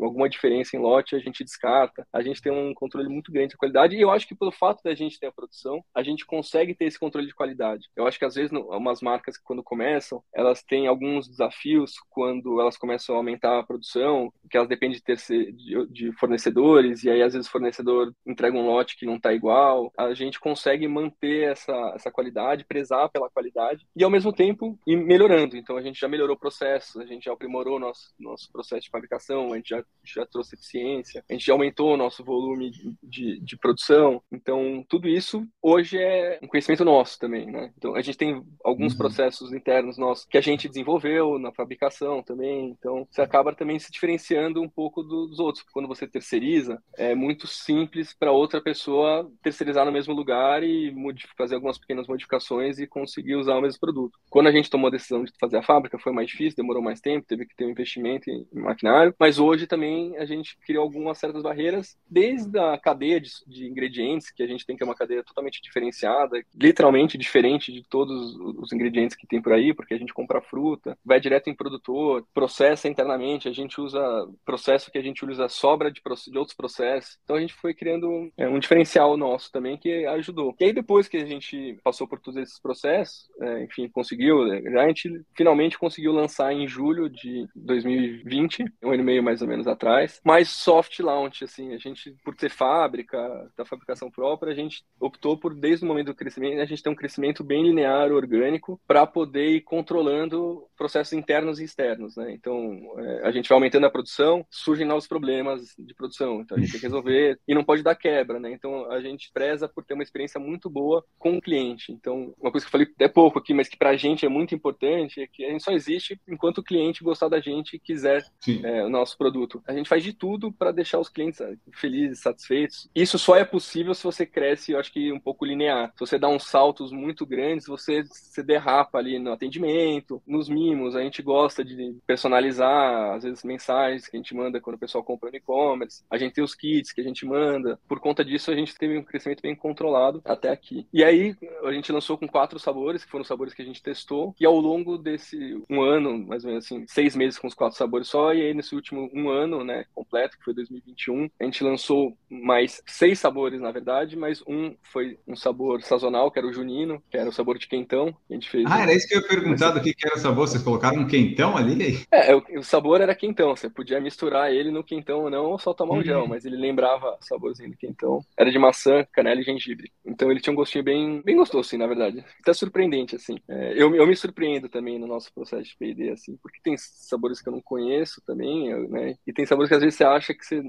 [0.01, 2.07] alguma diferença em lote, a gente descarta.
[2.11, 4.81] A gente tem um controle muito grande da qualidade e eu acho que pelo fato
[4.83, 7.87] da gente ter a produção, a gente consegue ter esse controle de qualidade.
[7.95, 12.77] Eu acho que às vezes umas marcas quando começam, elas têm alguns desafios quando elas
[12.77, 17.21] começam a aumentar a produção, que elas dependem de, ter, de, de fornecedores e aí
[17.21, 19.91] às vezes o fornecedor entrega um lote que não está igual.
[19.97, 24.95] A gente consegue manter essa, essa qualidade, prezar pela qualidade e ao mesmo tempo ir
[24.95, 25.57] melhorando.
[25.57, 29.53] Então a gente já melhorou processos, a gente já aprimorou nosso nosso processo de fabricação,
[29.53, 32.71] a gente já, já trouxe eficiência, a gente já aumentou o nosso volume
[33.03, 34.21] de, de produção.
[34.31, 37.71] Então, tudo isso hoje é um conhecimento nosso também, né?
[37.77, 38.97] Então, a gente tem alguns uhum.
[38.97, 42.69] processos internos nossos que a gente desenvolveu na fabricação também.
[42.69, 45.65] Então, você acaba também se diferenciando um pouco dos outros.
[45.71, 50.93] Quando você terceiriza, é muito simples para outra pessoa terceirizar no mesmo lugar e
[51.37, 54.17] fazer algumas pequenas modificações e conseguir usar o mesmo produto.
[54.29, 57.01] Quando a gente tomou a decisão de fazer a fábrica, foi mais difícil, demorou mais
[57.01, 61.17] tempo, teve que ter um investimento em maquinário, mas hoje também a gente criou algumas
[61.17, 64.95] certas barreiras, desde a cadeia de, de, ingredientes, que a gente tem que é uma
[64.95, 69.97] cadeia totalmente diferenciada, literalmente diferente de todos os ingredientes que tem por aí, porque a
[69.97, 73.99] gente compra fruta, vai direto em produtor, processa internamente, a gente usa
[74.45, 77.17] processo que a gente usa sobra de, de outros processos.
[77.23, 80.55] Então a gente foi criando é, um diferencial nosso também que ajudou.
[80.59, 84.83] E aí depois que a gente passou por todos esses processos, é, enfim, conseguiu, já
[84.83, 89.47] a gente finalmente conseguiu lançar em julho de 2020, um ano e meio mais ou
[89.47, 93.17] menos atrás, mais soft launch, assim, a gente, por ter fábrica,
[93.57, 96.91] da fabricação própria, a gente optou por, desde o momento do crescimento, a gente tem
[96.91, 102.31] um crescimento bem linear, orgânico, para poder ir controlando processos internos e externos, né?
[102.31, 106.59] Então, é, a gente vai aumentando a produção, surgem novos problemas de produção, então a
[106.59, 108.51] gente tem que resolver e não pode dar quebra, né?
[108.51, 111.91] Então, a gente preza por ter uma experiência muito boa com o cliente.
[111.91, 114.29] Então, uma coisa que eu falei até pouco aqui, mas que para a gente é
[114.29, 117.79] muito importante, é que a gente só existe enquanto o cliente gostar da gente e
[117.79, 118.23] quiser
[118.63, 119.61] é, o nosso produto.
[119.67, 121.41] A gente faz de tudo para deixar os clientes
[121.73, 122.89] felizes, satisfeitos.
[122.93, 125.91] Isso só é possível se você cresce, eu acho que um pouco linear.
[125.93, 130.95] Se você dá uns saltos muito grandes, você se derrapa ali no atendimento, nos mimos.
[130.95, 135.03] A gente gosta de personalizar, às vezes, mensagens que a gente manda quando o pessoal
[135.03, 136.03] compra no e-commerce.
[136.09, 137.79] A gente tem os kits que a gente manda.
[137.87, 140.87] Por conta disso, a gente teve um crescimento bem controlado até aqui.
[140.93, 143.81] E aí, a gente lançou com quatro sabores, que foram os sabores que a gente
[143.81, 144.35] testou.
[144.39, 147.77] E ao longo desse um ano, mais ou menos assim, seis meses com os quatro
[147.77, 151.63] sabores só, e aí nesse último um ano, né, completo, que foi 2021, a gente
[151.63, 156.53] lançou mais seis sabores, na verdade, mas um foi um sabor sazonal, que era o
[156.53, 158.15] junino, que era o sabor de quentão.
[158.29, 158.81] A gente fez ah, um...
[158.81, 160.47] era isso que eu ia perguntar do que, que era o sabor.
[160.47, 162.05] Vocês colocaram um quentão ali?
[162.11, 163.55] É, o, o, sabor era quentão.
[163.55, 166.27] Você podia misturar ele no quentão ou não, ou só tomar um gel, uhum.
[166.27, 168.21] mas ele lembrava o saborzinho do quentão.
[168.37, 169.91] Era de maçã, canela e gengibre.
[170.05, 172.23] Então ele tinha um gostinho bem, bem gostoso, assim, na verdade.
[172.41, 173.37] Até surpreendente, assim.
[173.47, 177.41] É, eu, eu me surpreendo também no nosso processo de P&D, assim, porque tem sabores
[177.41, 179.15] que eu não conheço também, né?
[179.25, 180.61] E tem sabores que às vezes você acha que você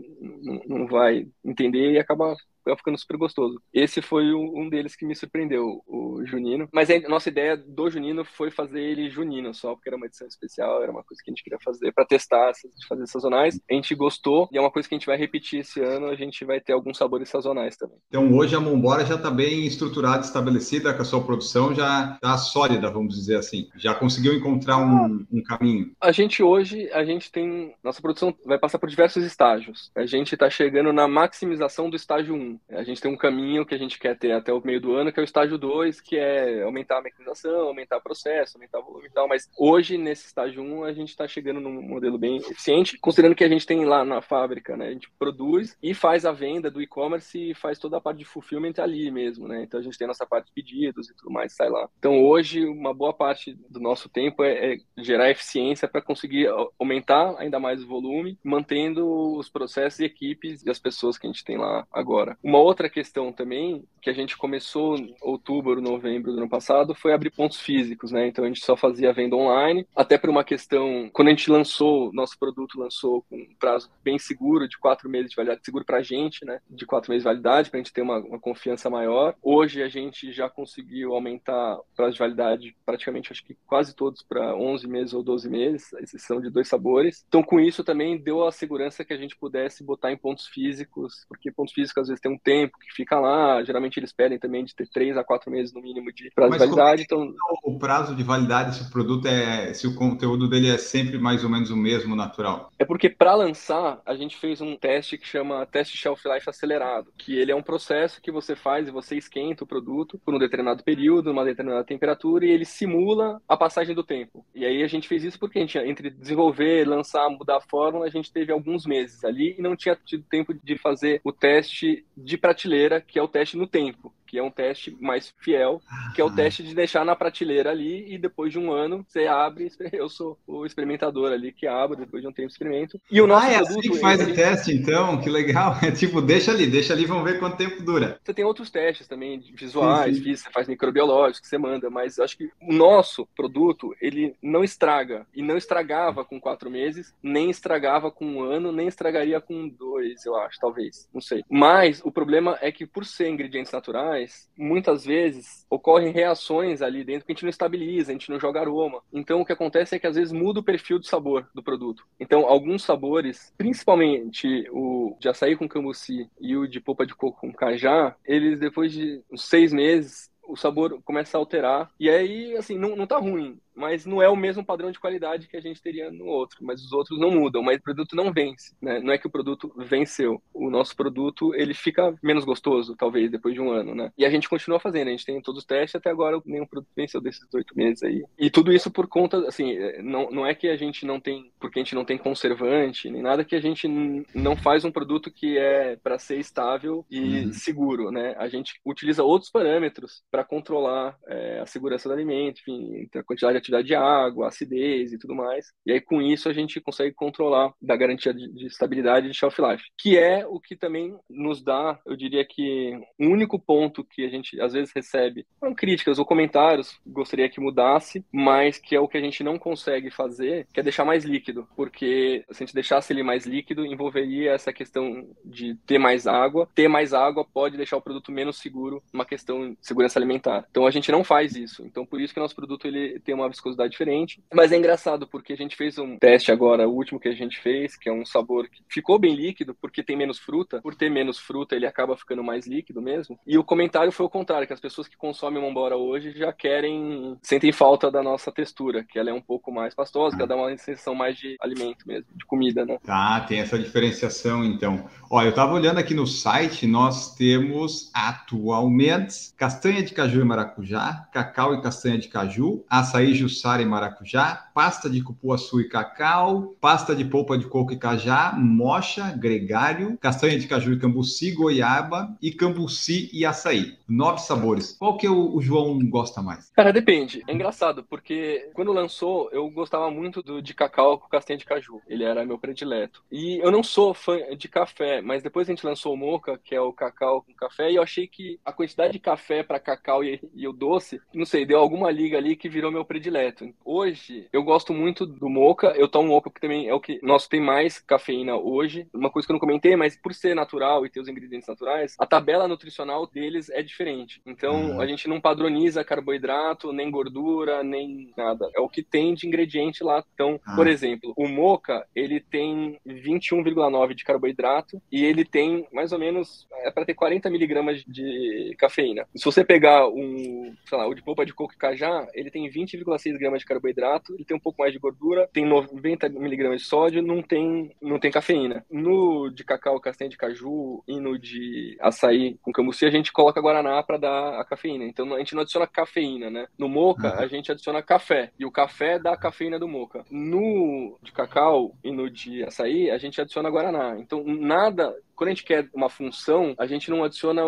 [0.67, 3.61] não vai entender e acaba acaba ficando super gostoso.
[3.73, 6.69] Esse foi um deles que me surpreendeu, o Junino.
[6.73, 10.27] Mas a nossa ideia do Junino foi fazer ele junino só, porque era uma edição
[10.27, 12.53] especial, era uma coisa que a gente queria fazer para testar,
[12.89, 13.61] fazer sazonais.
[13.71, 16.17] A gente gostou e é uma coisa que a gente vai repetir esse ano, a
[16.17, 17.99] gente vai ter alguns sabores sazonais também.
[18.09, 22.37] Então hoje a Mombora já está bem estruturada, estabelecida, com a sua produção já está
[22.37, 23.69] sólida, vamos dizer assim.
[23.77, 25.93] Já conseguiu encontrar um, um caminho.
[26.01, 29.91] A gente hoje, a gente tem, nossa produção vai passar por diversos estágios.
[29.95, 32.56] A gente está chegando na maximização do estágio 1.
[32.71, 35.13] A gente tem um caminho que a gente quer ter até o meio do ano,
[35.13, 38.85] que é o estágio 2, que é aumentar a mecanização, aumentar o processo, aumentar o
[38.85, 39.29] volume e tal.
[39.29, 43.35] Mas hoje, nesse estágio 1, um, a gente está chegando num modelo bem eficiente, considerando
[43.35, 44.89] que a gente tem lá na fábrica, né?
[44.89, 48.25] A gente produz e faz a venda do e-commerce e faz toda a parte de
[48.25, 49.63] fulfillment ali mesmo, né?
[49.63, 51.89] Então a gente tem a nossa parte de pedidos e tudo mais, sai lá.
[51.99, 57.35] Então hoje, uma boa parte do nosso tempo é, é gerar eficiência para conseguir aumentar
[57.39, 61.45] ainda mais o volume, mantendo os processos e equipes e as pessoas que a gente
[61.45, 62.37] tem lá agora.
[62.47, 67.13] Uma outra questão também, que a gente começou em outubro, novembro do ano passado, foi
[67.13, 68.29] abrir pontos físicos, né?
[68.29, 72.13] Então a gente só fazia venda online, até por uma questão, quando a gente lançou,
[72.13, 75.97] nosso produto lançou com um prazo bem seguro, de quatro meses de validade, seguro para
[75.97, 76.61] a gente, né?
[76.71, 79.35] De quatro meses de validade, para a gente ter uma, uma, confiança maior.
[79.43, 84.23] Hoje a gente já conseguiu aumentar o prazo de validade praticamente, acho que quase todos
[84.23, 87.25] para 11 meses ou 12 meses, a exceção de dois sabores.
[87.27, 91.27] Então com isso também deu a segurança que a gente pudesse botar em pontos físicos,
[91.29, 93.63] porque pontos físicos às vezes tem um tempo que fica lá.
[93.63, 96.61] Geralmente eles pedem também de ter três a quatro meses no mínimo de prazo Mas
[96.61, 97.03] de validade.
[97.03, 100.79] É então o prazo de validade se o produto é se o conteúdo dele é
[100.79, 102.71] sempre mais ou menos o mesmo natural.
[102.79, 107.13] É porque para lançar a gente fez um teste que chama teste shelf life acelerado,
[107.17, 110.39] que ele é um processo que você faz e você esquenta o produto por um
[110.39, 114.45] determinado período, uma determinada temperatura e ele simula a passagem do tempo.
[114.55, 118.07] E aí a gente fez isso porque a gente entre desenvolver, lançar, mudar a fórmula,
[118.07, 122.05] a gente teve alguns meses ali e não tinha tido tempo de fazer o teste
[122.17, 125.81] de prateleira, que é o teste no tempo que é um teste mais fiel,
[126.15, 129.27] que é o teste de deixar na prateleira ali e depois de um ano você
[129.27, 129.71] abre.
[129.93, 133.01] Eu sou o experimentador ali que abro depois de um tempo experimento.
[133.11, 134.33] E o nosso ah, é produto, assim que faz ele...
[134.33, 135.77] o teste, então, que legal.
[135.87, 138.19] É tipo, deixa ali, deixa ali, vamos ver quanto tempo dura.
[138.25, 140.31] Você tem outros testes também visuais, sim, sim.
[140.31, 144.65] que você faz microbiológicos, que você manda, mas acho que o nosso produto ele não
[144.65, 149.69] estraga e não estragava com quatro meses, nem estragava com um ano, nem estragaria com
[149.69, 151.45] dois, eu acho, talvez, não sei.
[151.49, 157.05] Mas o problema é que por ser ingredientes naturais mas muitas vezes ocorrem reações ali
[157.05, 159.03] dentro que a gente não estabiliza, a gente não joga aroma.
[159.13, 162.05] Então o que acontece é que às vezes muda o perfil de sabor do produto.
[162.19, 167.41] Então alguns sabores, principalmente o de açaí com cambuci e o de polpa de coco
[167.41, 171.91] com cajá, eles depois de uns seis meses o sabor começa a alterar.
[171.99, 175.49] E aí, assim, não, não tá ruim mas não é o mesmo padrão de qualidade
[175.49, 176.59] que a gente teria no outro.
[176.63, 179.01] Mas os outros não mudam, mas o produto não vence, né?
[179.01, 180.43] Não é que o produto venceu.
[180.53, 184.13] O nosso produto, ele fica menos gostoso, talvez, depois de um ano, né?
[184.17, 186.91] E a gente continua fazendo, a gente tem todos os testes, até agora nenhum produto
[186.97, 188.25] venceu desses oito meses aí.
[188.39, 191.79] E tudo isso por conta, assim, não, não é que a gente não tem, porque
[191.79, 193.87] a gente não tem conservante, nem nada que a gente
[194.35, 197.53] não faz um produto que é para ser estável e uhum.
[197.53, 198.35] seguro, né?
[198.39, 203.55] A gente utiliza outros parâmetros para controlar é, a segurança do alimento, enfim, a quantidade
[203.55, 205.73] de atividade de água, acidez e tudo mais.
[205.85, 209.59] E aí, com isso, a gente consegue controlar da garantia de, de estabilidade de shelf
[209.61, 214.25] life, que é o que também nos dá, eu diria que o único ponto que
[214.25, 219.01] a gente às vezes recebe, não críticas ou comentários, gostaria que mudasse, mas que é
[219.01, 222.67] o que a gente não consegue fazer, que é deixar mais líquido, porque se a
[222.67, 226.69] gente deixasse ele mais líquido, envolveria essa questão de ter mais água.
[226.75, 230.67] Ter mais água pode deixar o produto menos seguro, uma questão de segurança alimentar.
[230.71, 231.85] Então a gente não faz isso.
[231.85, 234.43] Então por isso que nosso produto ele tem uma viscosidade diferente.
[234.53, 237.61] Mas é engraçado porque a gente fez um teste agora, o último que a gente
[237.61, 240.81] fez, que é um sabor que ficou bem líquido porque tem menos fruta.
[240.81, 243.39] Por ter menos fruta, ele acaba ficando mais líquido mesmo.
[243.47, 247.37] E o comentário foi o contrário, que as pessoas que consomem Mombora hoje já querem,
[247.43, 250.57] sentem falta da nossa textura, que ela é um pouco mais pastosa, que ela dá
[250.57, 252.99] uma sensação mais de alimento mesmo, de comida, né?
[253.05, 255.09] Tá, tem essa diferenciação então.
[255.31, 261.29] Olha, eu tava olhando aqui no site, nós temos atualmente castanha de caju e maracujá,
[261.33, 267.15] cacau e castanha de caju, açaí jussara e maracujá, pasta de cupuaçu e cacau, pasta
[267.15, 272.53] de polpa de coco e cajá, mocha, gregário, castanha de caju e cambuci, goiaba e
[272.53, 273.97] cambuci e açaí.
[274.09, 274.97] Nove sabores.
[274.99, 276.71] Qual que o, o João gosta mais?
[276.71, 277.43] Cara, depende.
[277.47, 282.01] É engraçado, porque quando lançou, eu gostava muito do de cacau com castanha de caju.
[282.07, 283.23] Ele era meu predileto.
[283.31, 286.75] E eu não sou fã de café, mas depois a gente lançou o moca, que
[286.75, 290.23] é o cacau com café, e eu achei que a quantidade de café para cacau
[290.25, 293.36] e, e o doce, não sei, deu alguma liga ali que virou meu predileto
[293.85, 295.89] Hoje, eu gosto muito do moca.
[295.97, 299.07] Eu tomo moca porque também é o que nosso tem mais cafeína hoje.
[299.13, 302.17] Uma coisa que eu não comentei, mas por ser natural e ter os ingredientes naturais,
[302.19, 304.41] a tabela nutricional deles é diferente.
[304.47, 305.01] Então, uhum.
[305.01, 308.69] a gente não padroniza carboidrato, nem gordura, nem nada.
[308.75, 310.25] É o que tem de ingrediente lá.
[310.35, 310.75] Então, ah.
[310.75, 316.67] por exemplo, o moca, ele tem 21,9 de carboidrato e ele tem mais ou menos
[316.83, 319.27] é para ter 40 miligramas de cafeína.
[319.35, 322.69] Se você pegar um, sei lá, o de polpa de coco e cajá, ele tem
[322.69, 326.87] 20,6 gramas de carboidrato, ele tem um pouco mais de gordura, tem 90 miligramas de
[326.87, 328.85] sódio, não tem, não tem cafeína.
[328.91, 333.61] No de cacau, castanha de caju e no de açaí com cambuci, a gente coloca
[333.61, 335.05] guaraná para dar a cafeína.
[335.05, 336.67] Então a gente não adiciona cafeína, né?
[336.79, 337.41] No moca, uhum.
[337.41, 340.25] a gente adiciona café e o café dá a cafeína do moca.
[340.31, 344.17] No de cacau e no de açaí, a gente adiciona guaraná.
[344.19, 347.63] Então nada quando a gente quer uma função, a gente não adiciona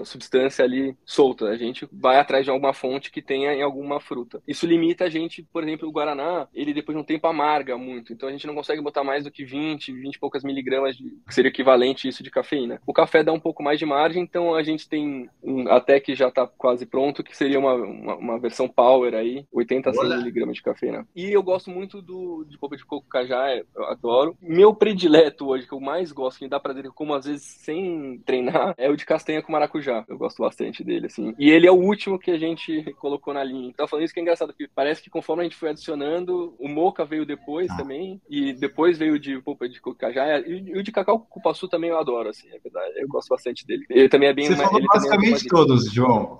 [0.00, 4.00] a substância ali solta, a gente vai atrás de alguma fonte que tenha em alguma
[4.00, 4.42] fruta.
[4.46, 8.12] Isso limita a gente, por exemplo, o guaraná, ele depois de um tempo amarga muito,
[8.12, 11.16] então a gente não consegue botar mais do que 20, 20 e poucas miligramas, de,
[11.26, 12.80] que seria equivalente isso de cafeína.
[12.86, 16.14] O café dá um pouco mais de margem, então a gente tem um, até que
[16.14, 20.16] já está quase pronto, que seria uma, uma, uma, versão power aí, 80 a 100
[20.18, 21.06] miligramas de cafeína.
[21.14, 24.36] E eu gosto muito do de polpa de coco cajá, eu adoro.
[24.40, 28.18] Meu predileto hoje, que eu mais gosto, que me dá prazer, como às vezes sem
[28.24, 30.04] treinar, é o de castanha com maracujá.
[30.08, 31.34] Eu gosto bastante dele, assim.
[31.38, 33.68] E ele é o último que a gente colocou na linha.
[33.68, 36.66] Então, falando isso que é engraçado, porque parece que conforme a gente foi adicionando, o
[36.66, 37.76] moca veio depois ah.
[37.76, 41.90] também, e depois veio de polpa de cocajá, e o de cacau com cupuaçu também
[41.90, 42.94] eu adoro, assim, é verdade.
[42.96, 43.84] Eu gosto bastante dele.
[43.90, 44.46] Ele também é bem...
[44.46, 46.38] Você falou basicamente é todos, João.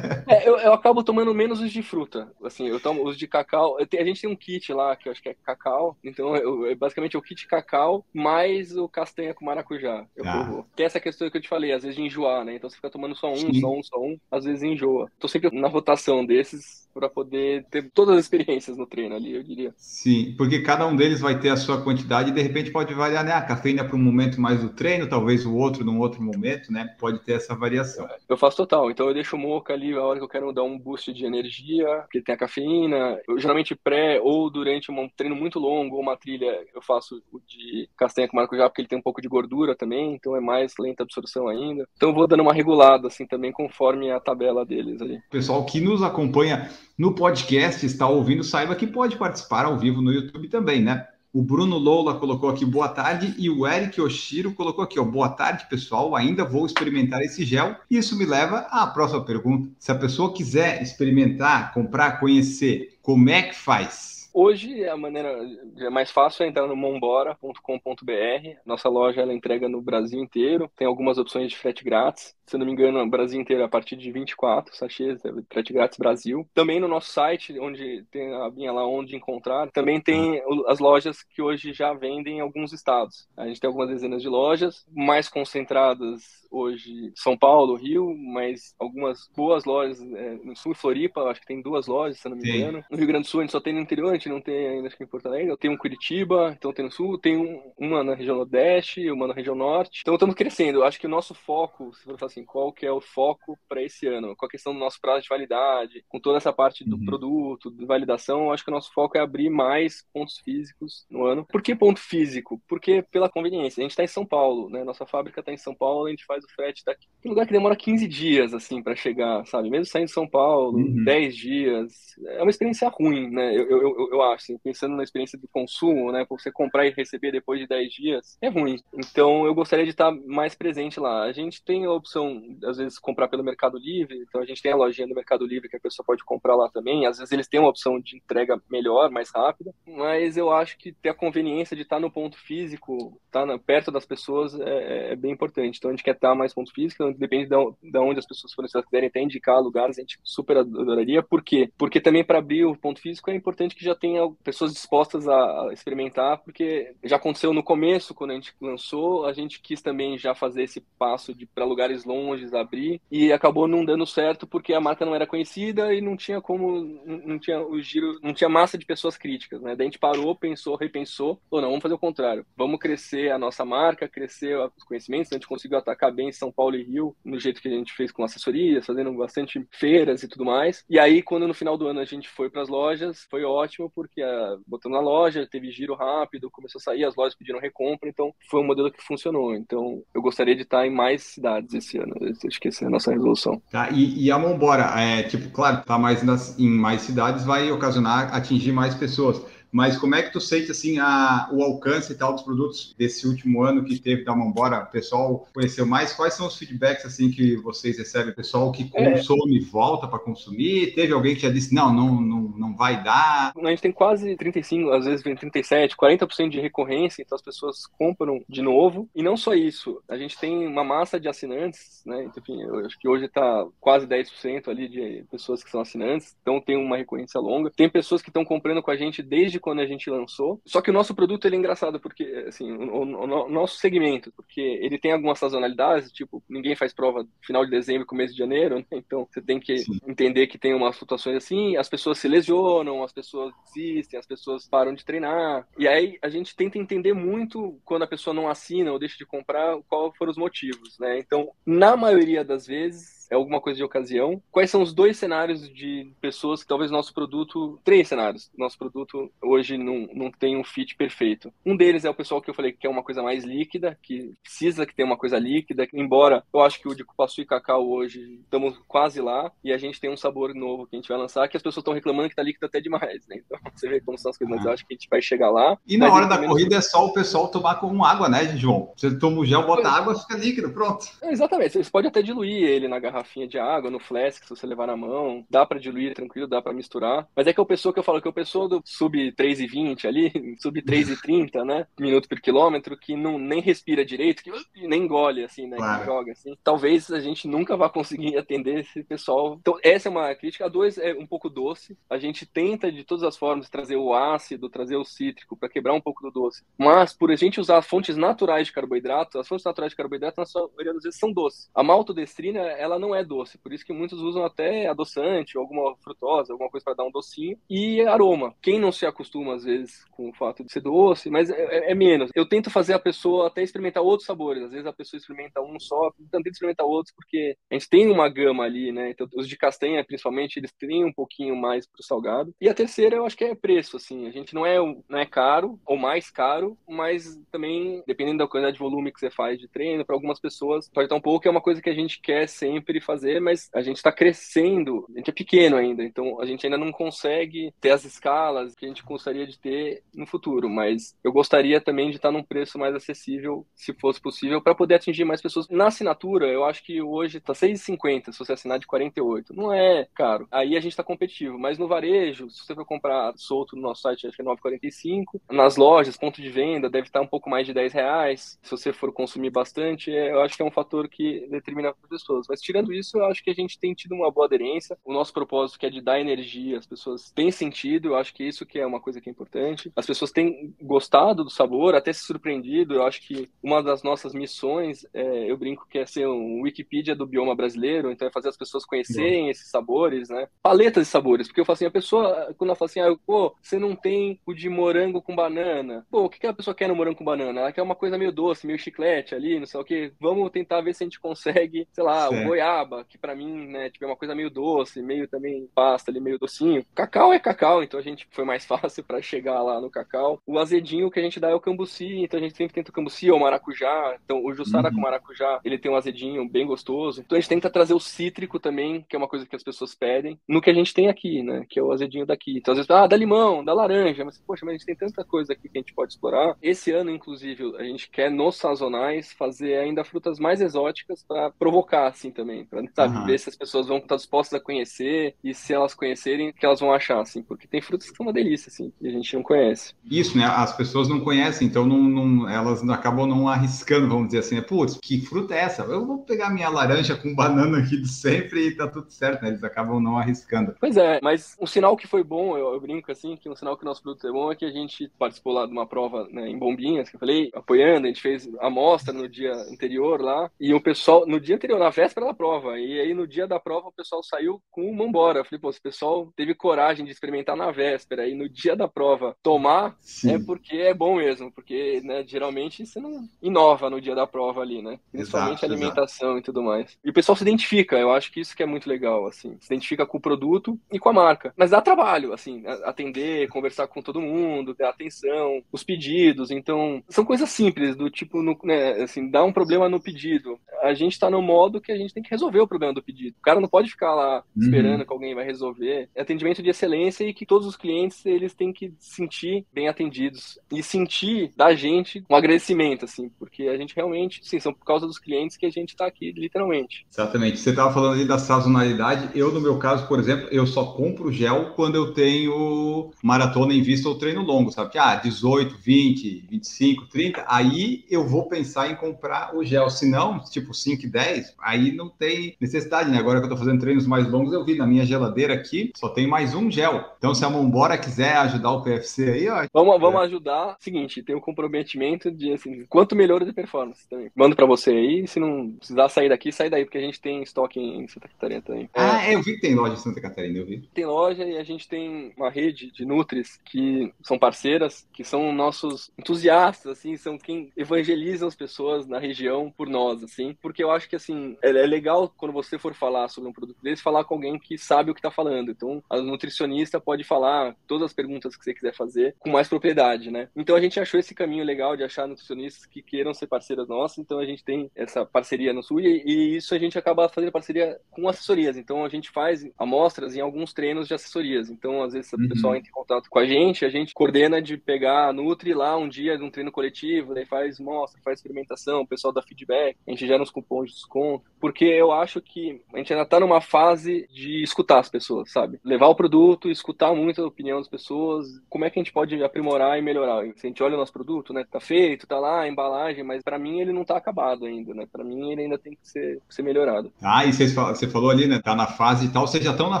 [0.26, 3.76] é, eu, eu acabo tomando menos os de fruta, assim, eu tomo os de cacau,
[3.78, 6.76] a gente tem um kit lá, que eu acho que é cacau, então eu, eu
[6.76, 10.06] basicamente é o kit cacau, mais o castanha com maracujá já.
[10.14, 10.64] Eu ah.
[10.76, 12.54] Tem essa questão que eu te falei, às vezes de enjoar, né?
[12.54, 13.60] Então você fica tomando só um, Sim.
[13.60, 15.10] só um, só um, às vezes enjoa.
[15.18, 19.42] Tô sempre na rotação desses para poder ter todas as experiências no treino ali, eu
[19.42, 19.72] diria.
[19.76, 23.24] Sim, porque cada um deles vai ter a sua quantidade e de repente pode variar,
[23.24, 23.32] né?
[23.32, 26.94] A cafeína para um momento mais do treino, talvez o outro num outro momento, né?
[26.98, 28.08] Pode ter essa variação.
[28.28, 30.62] Eu faço total, então eu deixo o moca ali a hora que eu quero dar
[30.62, 33.18] um boost de energia, porque tem a cafeína.
[33.28, 37.40] Eu geralmente pré ou durante um treino muito longo ou uma trilha, eu faço o
[37.46, 40.74] de castanha com maracujá, porque ele tem um pouco de gordura também, então é mais
[40.78, 41.88] lenta a absorção ainda.
[41.96, 45.20] Então eu vou dando uma regulada assim também conforme a tabela deles ali.
[45.30, 50.12] Pessoal que nos acompanha no podcast, está ouvindo, saiba que pode participar ao vivo no
[50.12, 51.06] YouTube também, né?
[51.32, 55.28] O Bruno Lola colocou aqui boa tarde e o Eric Oshiro colocou aqui, ó, boa
[55.28, 56.16] tarde, pessoal.
[56.16, 57.76] Ainda vou experimentar esse gel.
[57.88, 59.70] Isso me leva à próxima pergunta.
[59.78, 64.28] Se a pessoa quiser experimentar, comprar, conhecer, como é que faz?
[64.32, 65.36] Hoje a maneira
[65.78, 68.58] é mais fácil é entrar no mombora.com.br.
[68.64, 70.70] Nossa loja ela entrega no Brasil inteiro.
[70.76, 72.34] Tem algumas opções de frete grátis.
[72.50, 75.96] Se não me engano, no Brasil inteiro a partir de 24 sachês, é frete grátis
[75.96, 76.44] Brasil.
[76.52, 81.22] Também no nosso site, onde tem a linha lá onde encontrar, também tem as lojas
[81.22, 83.28] que hoje já vendem em alguns estados.
[83.36, 89.30] A gente tem algumas dezenas de lojas, mais concentradas hoje São Paulo, Rio, mas algumas
[89.36, 92.84] boas lojas é, no Sul, Floripa, acho que tem duas lojas, se não me engano.
[92.90, 94.66] No Rio Grande do Sul a gente só tem no interior, a gente não tem
[94.66, 95.56] ainda acho que em Porto Alegre.
[95.56, 99.34] Tem um Curitiba, então tem no Sul, tem um, uma na região Nordeste, uma na
[99.34, 100.00] região Norte.
[100.02, 100.82] Então estamos crescendo.
[100.82, 103.82] Acho que o nosso foco, se for falar assim, qual que é o foco para
[103.82, 104.34] esse ano?
[104.36, 107.04] Com a questão do nosso prazo de validade, com toda essa parte do uhum.
[107.04, 111.24] produto, de validação, eu acho que o nosso foco é abrir mais pontos físicos no
[111.24, 111.44] ano.
[111.44, 112.60] Por que ponto físico?
[112.68, 113.80] Porque pela conveniência.
[113.80, 114.84] A gente está em São Paulo, né?
[114.84, 117.06] Nossa fábrica está em São Paulo, a gente faz o frete daqui.
[117.22, 119.70] Tem lugar que demora 15 dias, assim, para chegar, sabe?
[119.70, 121.04] Mesmo saindo de São Paulo, uhum.
[121.04, 121.92] 10 dias.
[122.26, 123.56] É uma experiência ruim, né?
[123.56, 126.26] Eu, eu, eu, eu acho, assim, pensando na experiência do consumo, né?
[126.28, 128.78] Você comprar e receber depois de 10 dias, é ruim.
[128.94, 131.24] Então, eu gostaria de estar mais presente lá.
[131.24, 132.29] A gente tem a opção,
[132.64, 134.24] às vezes, comprar pelo Mercado Livre.
[134.28, 136.68] Então, a gente tem a lojinha do Mercado Livre que a pessoa pode comprar lá
[136.68, 137.06] também.
[137.06, 139.72] Às vezes, eles têm uma opção de entrega melhor, mais rápida.
[139.86, 144.06] Mas eu acho que ter a conveniência de estar no ponto físico, estar perto das
[144.06, 145.78] pessoas, é, é bem importante.
[145.78, 148.76] Então, a gente quer estar mais ponto físico, depende de onde as pessoas forem, se
[148.76, 151.22] elas quiserem até indicar lugares, a gente super adoraria.
[151.22, 151.70] Por quê?
[151.76, 155.68] Porque também para abrir o ponto físico é importante que já tenha pessoas dispostas a
[155.72, 160.34] experimentar, porque já aconteceu no começo, quando a gente lançou, a gente quis também já
[160.34, 164.80] fazer esse passo de para lugares longes abrir e acabou não dando certo porque a
[164.80, 168.76] marca não era conhecida e não tinha como, não tinha o giro, não tinha massa
[168.76, 169.74] de pessoas críticas, né?
[169.76, 173.38] Daí a gente parou, pensou, repensou, ou não, vamos fazer o contrário, vamos crescer a
[173.38, 177.38] nossa marca, crescer os conhecimentos, a gente conseguiu atacar bem São Paulo e Rio no
[177.38, 180.84] jeito que a gente fez com assessorias, fazendo bastante feiras e tudo mais.
[180.88, 183.90] E aí, quando no final do ano a gente foi para as lojas, foi ótimo,
[183.90, 188.08] porque a, botando na loja, teve giro rápido, começou a sair, as lojas pediram recompra,
[188.08, 189.54] então foi um modelo que funcionou.
[189.54, 191.99] Então, eu gostaria de estar em mais cidades esse ano.
[192.02, 192.14] Ano.
[192.46, 193.60] Acho que essa é a nossa resolução.
[193.70, 197.70] Tá, e, e a Mombora, é, tipo, claro, tá mais nas, em mais cidades, vai
[197.70, 199.40] ocasionar atingir mais pessoas.
[199.72, 203.26] Mas como é que tu sente assim a, o alcance e tal dos produtos desse
[203.26, 204.82] último ano que teve da Mambora?
[204.82, 206.12] O pessoal conheceu mais?
[206.12, 208.32] Quais são os feedbacks assim que vocês recebem?
[208.32, 209.12] O pessoal que é.
[209.12, 209.64] consome é.
[209.64, 210.94] volta para consumir?
[210.94, 213.52] Teve alguém que já disse não, não, não, não vai dar?
[213.56, 217.86] A gente tem quase 35, às vezes vem 37, 40% de recorrência, então as pessoas
[217.86, 219.08] compram de novo.
[219.14, 222.24] E não só isso, a gente tem uma massa de assinantes, né?
[222.24, 226.34] Então, enfim, eu acho que hoje está quase 10% ali de pessoas que são assinantes,
[226.40, 227.70] então tem uma recorrência longa.
[227.70, 230.60] Tem pessoas que estão comprando com a gente desde quando a gente lançou.
[230.66, 234.32] Só que o nosso produto ele é engraçado porque assim, o, o, o nosso segmento,
[234.32, 238.76] porque ele tem algumas sazonalidades, tipo, ninguém faz prova final de dezembro, começo de janeiro,
[238.76, 238.84] né?
[238.92, 239.98] Então você tem que Sim.
[240.06, 244.66] entender que tem umas situações assim, as pessoas se lesionam, as pessoas desistem, as pessoas
[244.66, 245.66] param de treinar.
[245.78, 249.26] E aí a gente tenta entender muito quando a pessoa não assina ou deixa de
[249.26, 251.18] comprar, qual foram os motivos, né?
[251.18, 254.42] Então, na maioria das vezes, é alguma coisa de ocasião.
[254.50, 257.78] Quais são os dois cenários de pessoas que talvez nosso produto.
[257.84, 258.50] Três cenários.
[258.58, 261.52] Nosso produto hoje não, não tem um fit perfeito.
[261.64, 264.34] Um deles é o pessoal que eu falei que é uma coisa mais líquida, que
[264.42, 267.88] precisa que tenha uma coisa líquida, embora eu acho que o de cupuaçu e cacau
[267.88, 271.18] hoje estamos quase lá e a gente tem um sabor novo que a gente vai
[271.18, 273.40] lançar que as pessoas estão reclamando que tá líquido até demais, né?
[273.44, 275.50] Então você vê como são as coisas, mas eu acho que a gente vai chegar
[275.50, 275.78] lá.
[275.86, 278.92] E na hora da corrida é só o pessoal tomar com água, né, João?
[278.96, 281.06] Você toma o gel, bota água, fica líquido, pronto.
[281.22, 281.82] É, exatamente.
[281.82, 284.86] Você pode até diluir ele na garrafa garrafinha de água, no flask, se você levar
[284.86, 285.44] na mão.
[285.48, 287.28] Dá para diluir tranquilo, dá para misturar.
[287.36, 290.32] Mas é que o pessoa que eu falo que o pessoa do sub 3,20 ali,
[290.58, 291.86] sub 3,30, né?
[291.98, 294.52] Minuto por quilômetro, que não nem respira direito, que
[294.86, 295.76] nem engole, assim, né?
[295.76, 296.04] Claro.
[296.04, 296.56] Joga assim.
[296.64, 299.58] Talvez a gente nunca vá conseguir atender esse pessoal.
[299.60, 300.66] Então, essa é uma crítica.
[300.66, 301.96] A dois é um pouco doce.
[302.08, 305.92] A gente tenta, de todas as formas, trazer o ácido, trazer o cítrico para quebrar
[305.92, 306.64] um pouco do doce.
[306.78, 310.46] Mas, por a gente usar fontes naturais de carboidrato, as fontes naturais de carboidrato, na
[310.46, 311.70] sua maioria das vezes, são doces.
[311.74, 316.52] A maltodestrina, ela não é doce, por isso que muitos usam até adoçante, alguma frutose,
[316.52, 318.54] alguma coisa para dar um docinho, e aroma.
[318.62, 321.92] Quem não se acostuma, às vezes, com o fato de ser doce, mas é, é,
[321.92, 322.30] é menos.
[322.34, 325.78] Eu tento fazer a pessoa até experimentar outros sabores, às vezes a pessoa experimenta um
[325.78, 329.10] só, tento experimentar outros, porque a gente tem uma gama ali, né?
[329.10, 332.54] Então, os de castanha, principalmente, eles têm um pouquinho mais pro salgado.
[332.60, 334.26] E a terceira, eu acho que é preço, assim.
[334.26, 334.76] A gente não é,
[335.08, 339.30] não é caro, ou mais caro, mas também, dependendo da quantidade de volume que você
[339.30, 341.94] faz de treino, para algumas pessoas pode estar um pouco, é uma coisa que a
[341.94, 346.40] gente quer sempre fazer, mas a gente está crescendo, a gente é pequeno ainda, então
[346.40, 350.26] a gente ainda não consegue ter as escalas que a gente gostaria de ter no
[350.26, 354.74] futuro, mas eu gostaria também de estar num preço mais acessível, se fosse possível, para
[354.74, 355.68] poder atingir mais pessoas.
[355.68, 359.54] Na assinatura, eu acho que hoje está 6,50 se você assinar de 48.
[359.54, 360.46] Não é caro.
[360.50, 364.02] Aí a gente está competitivo, mas no varejo, se você for comprar solto no nosso
[364.02, 365.40] site, acho que é 9,45.
[365.50, 368.58] Nas lojas, ponto de venda, deve estar um pouco mais de 10 reais.
[368.62, 372.08] Se você for consumir bastante, é, eu acho que é um fator que determina as
[372.08, 372.46] pessoas.
[372.48, 374.96] Mas tirando isso, eu acho que a gente tem tido uma boa aderência.
[375.04, 378.44] O nosso propósito que é de dar energia, as pessoas têm sentido, eu acho que
[378.44, 379.92] isso que é uma coisa que é importante.
[379.96, 382.94] As pessoas têm gostado do sabor, até se surpreendido.
[382.94, 387.14] Eu acho que uma das nossas missões, é, eu brinco que é ser um Wikipedia
[387.14, 390.48] do bioma brasileiro, então é fazer as pessoas conhecerem esses sabores, né?
[390.62, 393.54] Paletas de sabores, porque eu falo assim, a pessoa, quando ela fala assim, ah, pô,
[393.60, 396.06] você não tem o de morango com banana.
[396.10, 397.60] Pô, o que a pessoa quer no morango com banana?
[397.60, 400.12] Ela quer uma coisa meio doce, meio chiclete ali, não sei o que.
[400.20, 402.44] Vamos tentar ver se a gente consegue, sei lá, certo.
[402.44, 402.69] o goiaba,
[403.08, 403.90] que para mim né?
[403.90, 406.84] Tipo, é uma coisa meio doce, meio também pasta ali, meio docinho.
[406.94, 410.40] Cacau é cacau, então a gente foi mais fácil para chegar lá no cacau.
[410.46, 412.94] O azedinho que a gente dá é o cambuci, então a gente sempre tenta o
[412.94, 414.16] cambuci ou maracujá.
[414.24, 414.94] Então o jussara uhum.
[414.94, 417.20] com maracujá, ele tem um azedinho bem gostoso.
[417.20, 419.94] Então a gente tenta trazer o cítrico também, que é uma coisa que as pessoas
[419.94, 421.64] pedem, no que a gente tem aqui, né?
[421.68, 422.58] Que é o azedinho daqui.
[422.58, 425.24] Então às vezes, ah, dá limão, dá laranja, mas poxa, mas a gente tem tanta
[425.24, 426.56] coisa aqui que a gente pode explorar.
[426.62, 432.06] Esse ano, inclusive, a gente quer nos sazonais fazer ainda frutas mais exóticas para provocar
[432.06, 433.26] assim também, para uhum.
[433.26, 436.64] ver se as pessoas vão estar dispostas a conhecer e se elas conhecerem, o que
[436.64, 439.34] elas vão achar, assim, porque tem frutas que são uma delícia, assim, e a gente
[439.34, 439.94] não conhece.
[440.04, 440.44] Isso, né?
[440.44, 444.62] As pessoas não conhecem, então não, não elas acabam não arriscando, vamos dizer assim, né?
[444.62, 445.82] Putz, que fruta é essa?
[445.82, 449.48] Eu vou pegar minha laranja com banana aqui de sempre e tá tudo certo, né?
[449.48, 450.74] Eles acabam não arriscando.
[450.80, 453.76] Pois é, mas um sinal que foi bom, eu, eu brinco assim, que um sinal
[453.76, 456.28] que o nosso produto é bom é que a gente participou lá de uma prova
[456.30, 460.20] né, em Bombinhas, que eu falei, apoiando, a gente fez a amostra no dia anterior
[460.20, 463.46] lá, e o pessoal, no dia anterior, na véspera da prova, e aí no dia
[463.46, 465.40] da prova o pessoal saiu com uma embora.
[465.40, 468.88] Eu falei, pô, esse pessoal teve coragem de experimentar na véspera e no dia da
[468.88, 470.34] prova tomar, Sim.
[470.34, 474.60] é porque é bom mesmo, porque né, geralmente você não inova no dia da prova
[474.60, 474.98] ali, né?
[475.12, 476.40] Principalmente exato, alimentação exato.
[476.40, 476.98] e tudo mais.
[477.04, 479.56] E o pessoal se identifica, eu acho que isso que é muito legal, assim.
[479.60, 481.52] Se identifica com o produto e com a marca.
[481.56, 486.50] Mas dá trabalho, assim, atender, conversar com todo mundo, ter atenção, os pedidos.
[486.50, 490.58] Então, são coisas simples, do tipo, no, né, assim, dá um problema no pedido.
[490.82, 493.36] A gente tá no modo que a gente tem que resolver o problema do pedido.
[493.38, 494.62] O cara não pode ficar lá Uhum.
[494.62, 496.08] esperando que alguém vai resolver.
[496.14, 499.88] É atendimento de excelência e que todos os clientes, eles têm que se sentir bem
[499.88, 504.84] atendidos e sentir da gente um agradecimento, assim, porque a gente realmente, sim, são por
[504.84, 507.06] causa dos clientes que a gente tá aqui, literalmente.
[507.10, 507.58] Exatamente.
[507.58, 509.30] Você estava falando ali da sazonalidade.
[509.38, 513.82] Eu, no meu caso, por exemplo, eu só compro gel quando eu tenho maratona em
[513.82, 514.90] vista ou treino longo, sabe?
[514.90, 519.88] Que, ah, 18, 20, 25, 30, aí eu vou pensar em comprar o gel.
[519.90, 523.18] Se não, tipo 5 e 10, aí não tem necessidade, né?
[523.18, 526.08] Agora que eu tô fazendo treinos mais longos, eu vi na minha geladeira aqui, só
[526.08, 527.04] tem mais um gel.
[527.18, 529.66] Então, se a Mombora quiser ajudar o PFC aí, ó.
[529.72, 530.76] Vamos, vamos ajudar.
[530.80, 534.30] Seguinte, tem o comprometimento de, assim, quanto melhora de performance também.
[534.34, 537.42] Mando pra você aí, se não precisar sair daqui, sai daí, porque a gente tem
[537.42, 538.88] estoque em Santa Catarina também.
[538.94, 540.88] Ah, é, eu vi que tem loja em Santa Catarina, eu vi.
[540.94, 545.52] tem loja e a gente tem uma rede de Nutris que são parceiras, que são
[545.52, 550.90] nossos entusiastas, assim, são quem evangelizam as pessoas na região por nós, assim, porque eu
[550.90, 554.24] acho que, assim, é é legal quando você for falar sobre um produto desse, falar
[554.24, 555.70] com alguém que sabe o que tá falando.
[555.70, 560.30] Então, a nutricionista pode falar todas as perguntas que você quiser fazer com mais propriedade,
[560.30, 560.48] né?
[560.56, 564.18] Então, a gente achou esse caminho legal de achar nutricionistas que queiram ser parceiras nossas,
[564.18, 567.52] então a gente tem essa parceria no Sul e, e isso a gente acaba fazendo
[567.52, 568.76] parceria com assessorias.
[568.76, 571.70] Então, a gente faz amostras em alguns treinos de assessorias.
[571.70, 572.48] Então, às vezes, o Uhum.
[572.48, 575.96] pessoal entra em contato com a gente, a gente coordena de pegar a Nutri lá
[575.96, 579.96] um dia de um treino coletivo, daí faz mostra, faz experimentação, o pessoal dá feedback,
[580.06, 583.38] a gente gera uns cupons de desconto, porque eu acho que a gente ainda tá
[583.38, 585.78] numa fase de escutar as pessoas, sabe?
[585.84, 589.42] Levar o produto, escutar muito a opinião das pessoas, como é que a gente pode
[589.42, 590.42] aprimorar e melhorar.
[590.56, 593.42] Se a gente olha o nosso produto, né, tá feito, tá lá a embalagem, mas
[593.42, 595.06] para mim ele não tá acabado ainda, né?
[595.10, 597.12] Para mim ele ainda tem que ser, ser melhorado.
[597.20, 598.60] Ah, e vocês você falou ali, né?
[598.62, 599.46] Tá na fase e tal.
[599.46, 600.00] Vocês já estão na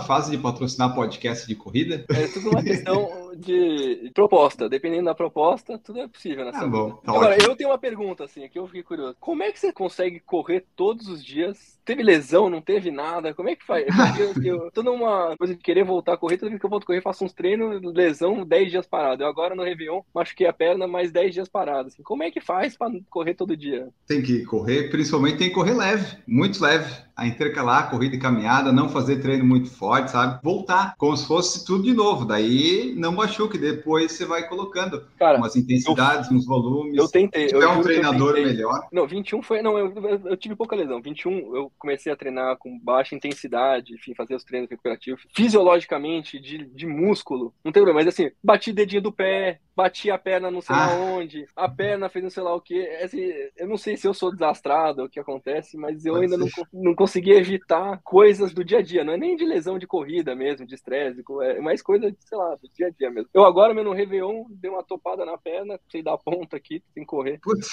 [0.00, 2.04] fase de patrocinar podcast de corrida?
[2.10, 4.68] É tudo uma questão de proposta.
[4.68, 6.76] Dependendo da proposta, tudo é possível nessa Tá vida.
[6.76, 7.50] bom, tá Agora, ótimo.
[7.52, 9.16] eu tenho uma pergunta, assim, aqui eu fiquei curioso.
[9.20, 11.78] Como é que você consegue correr todos os dias?
[11.84, 13.34] Teve lesão, não teve nada?
[13.34, 13.86] Como é que faz?
[14.18, 16.84] Eu, eu tô numa coisa de querer voltar a correr, toda vez que eu volto
[16.84, 19.22] a correr, faço uns treinos, lesão, 10 dias parado.
[19.22, 21.88] Eu agora no Réveillon machuquei a perna, mais 10 dias parado.
[21.88, 22.02] Assim.
[22.02, 23.88] Como é que faz pra correr todo dia?
[24.06, 27.08] Tem que correr, principalmente tem que correr leve, muito leve.
[27.16, 30.40] A intercalar corrida e caminhada, não fazer treino muito forte, sabe?
[30.42, 32.24] Voltar, como se fosse tudo de novo.
[32.24, 36.96] Daí não machuque, depois você vai colocando Cara, umas intensidades, uns volumes.
[36.96, 37.48] eu tentei.
[37.48, 38.52] Se Eu tiver um eu treinador tentei.
[38.52, 38.88] melhor.
[38.92, 39.62] Não, 21 foi.
[39.62, 41.00] Não, eu, eu- eu tive pouca lesão.
[41.00, 45.22] 21 eu comecei a treinar com baixa intensidade, enfim, fazer os treinos recuperativos.
[45.34, 50.18] Fisiologicamente, de, de músculo, não tem problema, mas assim, bati dedinho do pé, bati a
[50.18, 50.96] perna não sei lá Ah.
[50.96, 52.80] onde, a perna fez não sei lá o que.
[53.02, 53.20] Assim,
[53.56, 56.46] eu não sei se eu sou desastrado o que acontece, mas eu Pode ainda não,
[56.72, 59.04] não consegui evitar coisas do dia a dia.
[59.04, 62.36] Não é nem de lesão de corrida mesmo, de estresse, é mais coisa, de, sei
[62.38, 63.28] lá, do dia a dia mesmo.
[63.32, 67.04] Eu agora, meu, no Réveillon, dei uma topada na perna, sei dar ponta aqui, sem
[67.04, 67.38] correr.
[67.42, 67.68] Putz.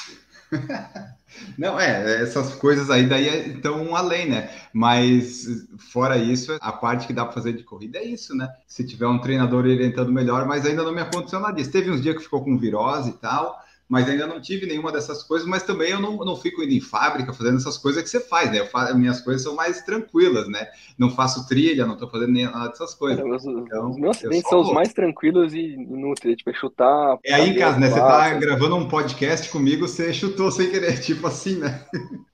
[1.57, 4.49] Não, é, essas coisas aí daí estão além, né?
[4.73, 5.45] Mas
[5.91, 8.47] fora isso, a parte que dá para fazer de corrida é isso, né?
[8.65, 11.71] Se tiver um treinador orientando melhor, mas ainda não me aconteceu nada disso.
[11.71, 15.23] Teve uns dias que ficou com virose e tal, mas ainda não tive nenhuma dessas
[15.23, 18.19] coisas, mas também eu não, não fico indo em fábrica fazendo essas coisas que você
[18.19, 18.59] faz, né?
[18.59, 20.67] Eu fa- minhas coisas são mais tranquilas, né?
[20.97, 23.23] Não faço trilha, não tô fazendo nem nada dessas coisas.
[23.23, 27.17] Os, Então, os meus eu acidentes são os mais tranquilos e inúteis, tipo, é chutar.
[27.23, 27.89] É aí em casa, né?
[27.89, 31.85] Você tá gravando um podcast comigo, você chutou sem querer, tipo assim, né?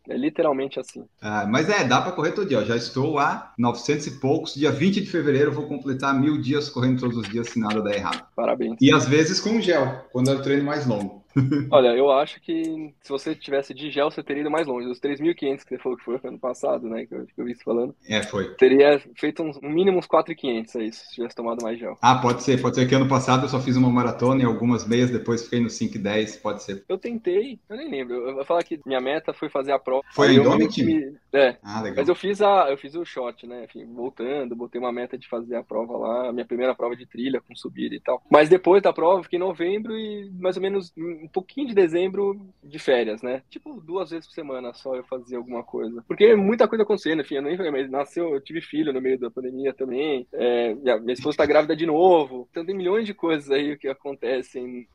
[0.09, 1.05] É literalmente assim.
[1.21, 2.59] Ah, mas é, dá para correr todo dia.
[2.59, 2.63] ó.
[2.63, 4.53] Já estou a 900 e poucos.
[4.53, 7.81] Dia 20 de fevereiro eu vou completar mil dias correndo todos os dias se nada
[7.81, 8.25] der errado.
[8.35, 8.77] Parabéns.
[8.81, 11.22] E às vezes com gel, quando é o treino mais longo.
[11.71, 14.87] Olha, eu acho que se você tivesse de gel, você teria ido mais longe.
[14.87, 17.05] Os 3.500 que você falou que foi ano passado, né?
[17.05, 17.95] Que eu, que eu vi você falando.
[18.07, 18.53] É, foi.
[18.55, 21.97] Teria feito uns, no mínimo uns 4.500 aí, se tivesse tomado mais gel.
[22.01, 22.61] Ah, pode ser.
[22.61, 25.59] Pode ser que ano passado eu só fiz uma maratona e algumas meias, depois fiquei
[25.59, 26.37] no 5 e 10.
[26.37, 26.83] Pode ser.
[26.87, 28.15] Eu tentei, eu nem lembro.
[28.15, 30.03] Eu vou falar que minha meta foi fazer a prova.
[30.13, 30.83] Foi Indomit?
[30.83, 31.97] me- É, Ah, legal.
[31.97, 33.63] Mas eu fiz a, eu fiz o shot, né?
[33.65, 37.41] Enfim, voltando, botei uma meta de fazer a prova lá, minha primeira prova de trilha
[37.41, 38.21] com subida e tal.
[38.29, 40.93] Mas depois da prova, fiquei em novembro e mais ou menos
[41.23, 43.41] um pouquinho de dezembro de férias, né?
[43.49, 46.03] Tipo, duas vezes por semana só eu fazia alguma coisa.
[46.07, 49.17] Porque muita coisa acontecendo, enfim, eu nem falei, mas nasceu, eu tive filho no meio
[49.17, 50.27] da pandemia também.
[50.33, 52.47] é, minha, minha esposa tá grávida de novo.
[52.51, 54.85] Então tem milhões de coisas aí que acontecem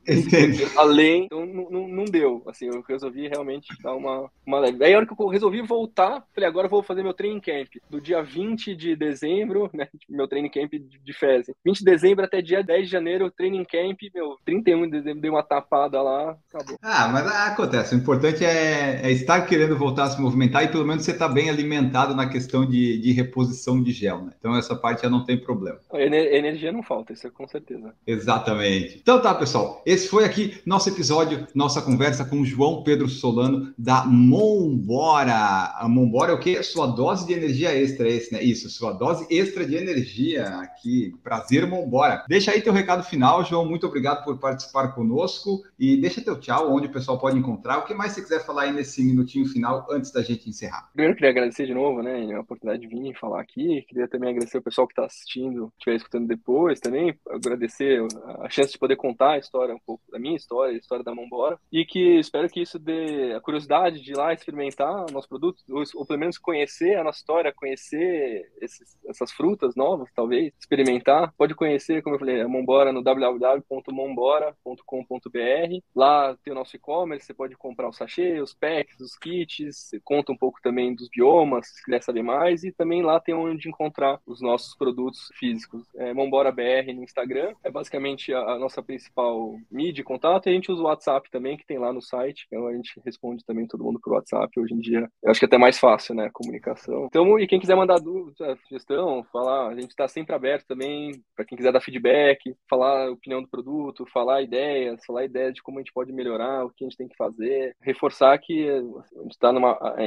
[0.77, 1.25] além.
[1.25, 2.43] Então não, deu.
[2.47, 4.85] Assim, eu resolvi realmente dar uma, uma leve.
[4.85, 7.69] Aí a hora que eu resolvi voltar, falei, agora eu vou fazer meu training camp.
[7.89, 9.89] Do dia 20 de dezembro, né?
[10.09, 11.51] Meu training camp de, de férias.
[11.65, 15.31] 20 de dezembro até dia 10 de janeiro, training camp, meu, 31 de dezembro dei
[15.31, 16.79] uma tapada lá lá, acabou.
[16.83, 17.95] Ah, mas acontece.
[17.95, 21.29] O importante é, é, estar querendo voltar a se movimentar e pelo menos você está
[21.29, 24.33] bem alimentado na questão de, de, reposição de gel, né?
[24.39, 25.79] Então essa parte já não tem problema.
[25.95, 27.93] Ener energia não falta, isso é com certeza.
[28.07, 28.99] Exatamente.
[29.01, 29.83] Então tá, pessoal.
[29.87, 35.75] Esse foi aqui nosso episódio, nossa conversa com o João Pedro Solano da Mombora.
[35.79, 36.63] A Mombora é o quê?
[36.63, 38.43] Sua dose de energia extra, é esse, né?
[38.43, 41.15] Isso, sua dose extra de energia aqui.
[41.23, 42.25] Prazer, Mombora.
[42.29, 43.69] Deixa aí teu recado final, João.
[43.69, 47.79] Muito obrigado por participar conosco e deixa teu tchau, onde o pessoal pode encontrar.
[47.79, 50.89] O que mais você quiser falar aí nesse minutinho final antes da gente encerrar?
[50.93, 53.83] Primeiro, queria agradecer de novo, né, a oportunidade de vir falar aqui.
[53.83, 57.15] Queria também agradecer o pessoal que está assistindo, estiver escutando depois também.
[57.29, 58.01] Agradecer
[58.41, 61.15] a chance de poder contar a história, um pouco da minha história, a história da
[61.15, 61.59] Mombora.
[61.71, 65.63] E que espero que isso dê a curiosidade de ir lá experimentar o nosso produto,
[65.71, 71.35] ou, ou pelo menos conhecer a nossa história, conhecer esses, essas frutas novas, talvez, experimentar.
[71.37, 75.98] Pode conhecer, como eu falei, a Mombora no www.mombora.com.br.
[75.99, 80.31] Lá tem o nosso e-commerce, você pode comprar o sachê, os packs, os kits, conta
[80.31, 84.21] um pouco também dos biomas, se quiser saber mais, e também lá tem onde encontrar
[84.25, 85.85] os nossos produtos físicos.
[85.97, 90.53] É Mombora BR no Instagram, é basicamente a, nossa principal mídia de contato, e a
[90.53, 93.67] gente usa o WhatsApp também, que tem lá no site, então a gente responde também
[93.67, 95.11] todo mundo por WhatsApp hoje em dia.
[95.21, 97.07] Eu acho que é até mais fácil, né, a comunicação.
[97.07, 101.45] Então, e quem quiser mandar dúvida, sugestão, falar, a gente está sempre aberto também para
[101.45, 105.79] quem quiser dar feedback, falar a opinião do produto, falar ideias, falar ideias de como
[105.79, 108.81] a gente pode melhorar, o que a gente tem que fazer, reforçar que a
[109.23, 109.49] gente está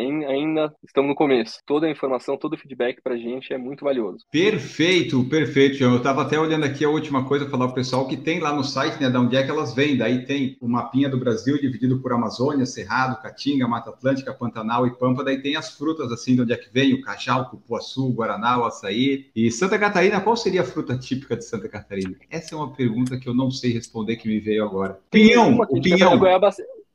[0.01, 1.59] ainda estamos no começo.
[1.65, 4.25] Toda a informação, todo o feedback para a gente é muito valioso.
[4.31, 5.83] Perfeito, perfeito.
[5.83, 8.53] Eu estava até olhando aqui a última coisa falar para o pessoal que tem lá
[8.53, 9.97] no site, né, da onde é que elas vêm.
[9.97, 14.91] Daí tem o mapinha do Brasil dividido por Amazônia, Cerrado, Caatinga, Mata Atlântica, Pantanal e
[14.91, 15.23] Pampa.
[15.23, 18.13] Daí tem as frutas assim, de onde é que vem o cajal, o cupuaçu, o
[18.13, 19.29] guaraná, o açaí.
[19.35, 22.15] E Santa Catarina, qual seria a fruta típica de Santa Catarina?
[22.29, 24.99] Essa é uma pergunta que eu não sei responder que me veio agora.
[25.09, 26.19] Pinhão, o pinhão.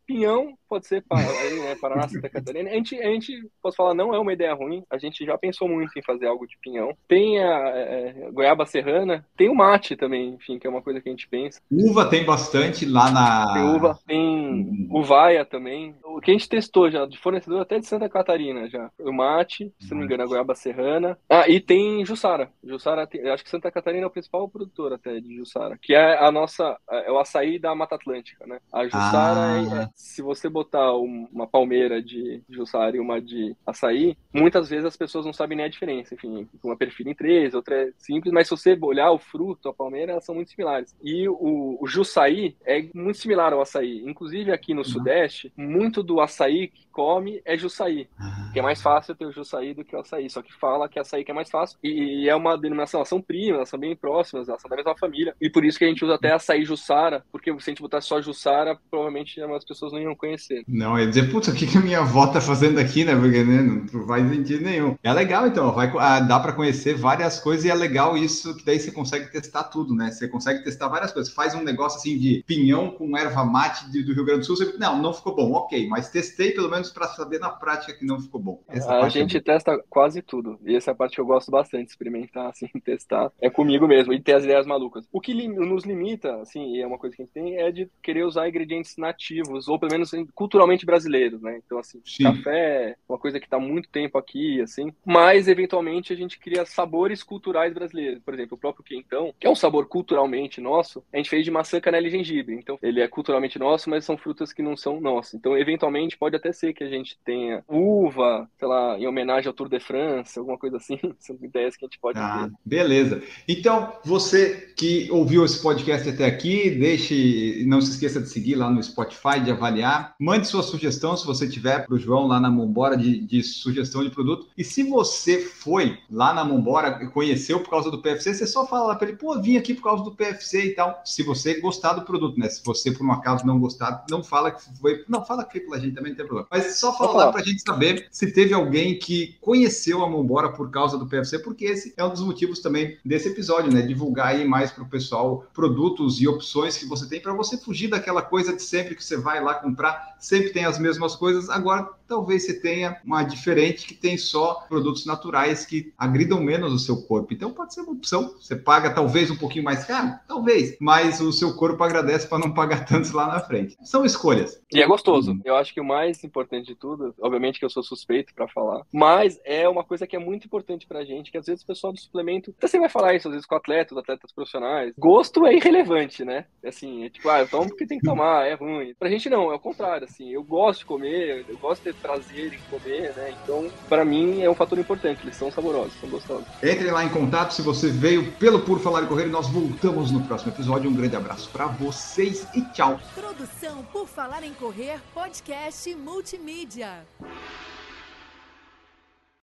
[0.07, 2.71] Pinhão pode ser aí, né, Paraná, Santa Catarina.
[2.71, 4.85] A gente, a gente, posso falar, não é uma ideia ruim.
[4.91, 6.97] A gente já pensou muito em fazer algo de pinhão.
[7.09, 11.09] Tem a é, goiaba serrana, tem o mate também, enfim, que é uma coisa que
[11.09, 11.61] a gente pensa.
[11.71, 13.53] Uva tem bastante lá na.
[13.53, 15.95] Tem uva, tem uvaia também.
[16.05, 18.91] O que a gente testou já, de fornecedor até de Santa Catarina já.
[18.99, 21.19] O mate, se não me engano, a goiaba serrana.
[21.29, 22.51] Ah, e tem Jussara.
[22.65, 26.19] Jussara, tem, acho que Santa Catarina é o principal produtor até de Jussara, que é
[26.19, 28.59] a nossa, é o açaí da Mata Atlântica, né?
[28.73, 29.83] A Jussara ah.
[29.83, 34.97] é, se você botar uma palmeira de Jussara e uma de açaí, muitas vezes as
[34.97, 36.15] pessoas não sabem nem a diferença.
[36.15, 39.75] Enfim, uma perfil em três, outra é simples, mas se você olhar o fruto, a
[39.75, 40.97] palmeira, elas são muito similares.
[41.03, 44.03] E o, o Jussaí é muito similar ao açaí.
[44.07, 44.85] Inclusive aqui no uhum.
[44.85, 48.09] Sudeste, muito do açaí que come é Jussaí.
[48.19, 48.51] Ah.
[48.53, 50.31] Que é mais fácil ter o Jussaí do que o açaí.
[50.31, 51.79] Só que fala que açaí que é mais fácil.
[51.83, 54.77] E, e é uma denominação, elas são primas, elas são bem próximas, elas são da
[54.77, 55.37] mesma família.
[55.39, 58.01] E por isso que a gente usa até açaí Jussara, porque se a gente botar
[58.01, 60.46] só Jussara, provavelmente as pessoas não iam conhecer.
[60.67, 63.15] Não, ia dizer, putz, o que, que a minha avó tá fazendo aqui, né?
[63.15, 64.97] Porque né, não faz sentido nenhum.
[65.03, 68.65] É legal, então, vai, ah, dá para conhecer várias coisas e é legal isso, que
[68.65, 70.11] daí você consegue testar tudo, né?
[70.11, 71.33] Você consegue testar várias coisas.
[71.33, 74.57] Faz um negócio assim de pinhão com erva mate de, do Rio Grande do Sul,
[74.57, 78.05] você, não, não ficou bom, ok, mas testei pelo menos para saber na prática que
[78.05, 78.63] não ficou bom.
[78.69, 81.27] Essa a é gente é testa quase tudo, e essa é a parte que eu
[81.27, 85.07] gosto bastante, experimentar, assim, testar, é comigo mesmo, e ter as ideias malucas.
[85.13, 87.89] O que nos limita, assim, e é uma coisa que a gente tem, é de
[88.03, 91.59] querer usar ingredientes nativos, ou pelo menos culturalmente brasileiros, né?
[91.65, 92.25] Então, assim, Sim.
[92.25, 96.67] café é uma coisa que está muito tempo aqui, assim, mas eventualmente a gente cria
[96.67, 98.23] sabores culturais brasileiros.
[98.23, 101.51] Por exemplo, o próprio quentão, que é um sabor culturalmente nosso, a gente fez de
[101.51, 102.55] maçã, canela e gengibre.
[102.55, 105.35] Então, ele é culturalmente nosso, mas são frutas que não são nossas.
[105.35, 109.55] Então, eventualmente, pode até ser que a gente tenha uva, sei lá, em homenagem ao
[109.55, 110.99] Tour de France, alguma coisa assim.
[111.19, 112.53] São ideias que a gente pode ah, ter.
[112.65, 113.23] Beleza.
[113.49, 118.71] Então, você que ouviu esse podcast até aqui, deixe, não se esqueça de seguir lá
[118.71, 120.15] no Spotify, de avaliar.
[120.27, 124.03] Mande sua sugestão, se você tiver, para o João lá na Mombora de, de, sugestão
[124.03, 124.49] de produto.
[124.59, 128.67] E se você foi lá na Mombora e conheceu por causa do PFC, você só
[128.67, 131.01] fala lá para ele, pô, vim aqui por causa do PFC e tal.
[131.05, 132.49] Se você gostar do produto, né?
[132.49, 135.05] Se você, por um acaso, não gostar, não fala que foi.
[135.09, 136.49] Não, fala aqui pela gente também, não tem problema.
[136.51, 140.51] Mas só fala lá para a gente saber se teve alguém que conheceu a Mombora
[140.51, 143.81] por causa do PFC, porque esse é um dos motivos também desse episódio, né?
[143.81, 147.87] Divulgar aí mais para o pessoal produtos e opções que você tem para você fugir
[147.87, 151.49] daquela coisa de sempre que você vai lá comprar, sempre tem as mesmas coisas.
[151.49, 156.79] Agora talvez você tenha uma diferente que tem só produtos naturais que agridam menos o
[156.79, 157.33] seu corpo.
[157.33, 158.35] Então pode ser uma opção.
[158.41, 162.53] Você paga talvez um pouquinho mais caro, talvez, mas o seu corpo agradece para não
[162.53, 163.77] pagar tantos lá na frente.
[163.83, 164.61] São escolhas.
[164.73, 165.39] E é gostoso.
[165.45, 168.83] Eu acho que o mais importante de tudo, obviamente que eu sou suspeito para falar,
[168.93, 171.93] mas é uma coisa que é muito importante pra gente, que às vezes o pessoal
[171.93, 175.55] do suplemento, até você vai falar isso às vezes com atletas, atletas profissionais, gosto é
[175.55, 176.47] irrelevante, né?
[176.65, 178.95] Assim, é tipo, ah, eu tomo porque tem que tomar, é ruim.
[178.99, 181.96] Pra gente não, é o contrário, assim, eu gosto de comer, eu gosto de ter
[181.97, 183.35] prazer em comer, né?
[183.43, 186.47] Então, pra mim é um fator importante, eles são saborosos, são gostosos.
[186.63, 190.23] Entre lá em contato se você veio pelo Por Falar e Correr, nós voltamos no
[190.23, 190.91] próximo episódio.
[190.91, 193.01] Um grande abraço para vocês e tchau.
[193.15, 197.05] Produção Por Falar em Correr, podcast multimídia.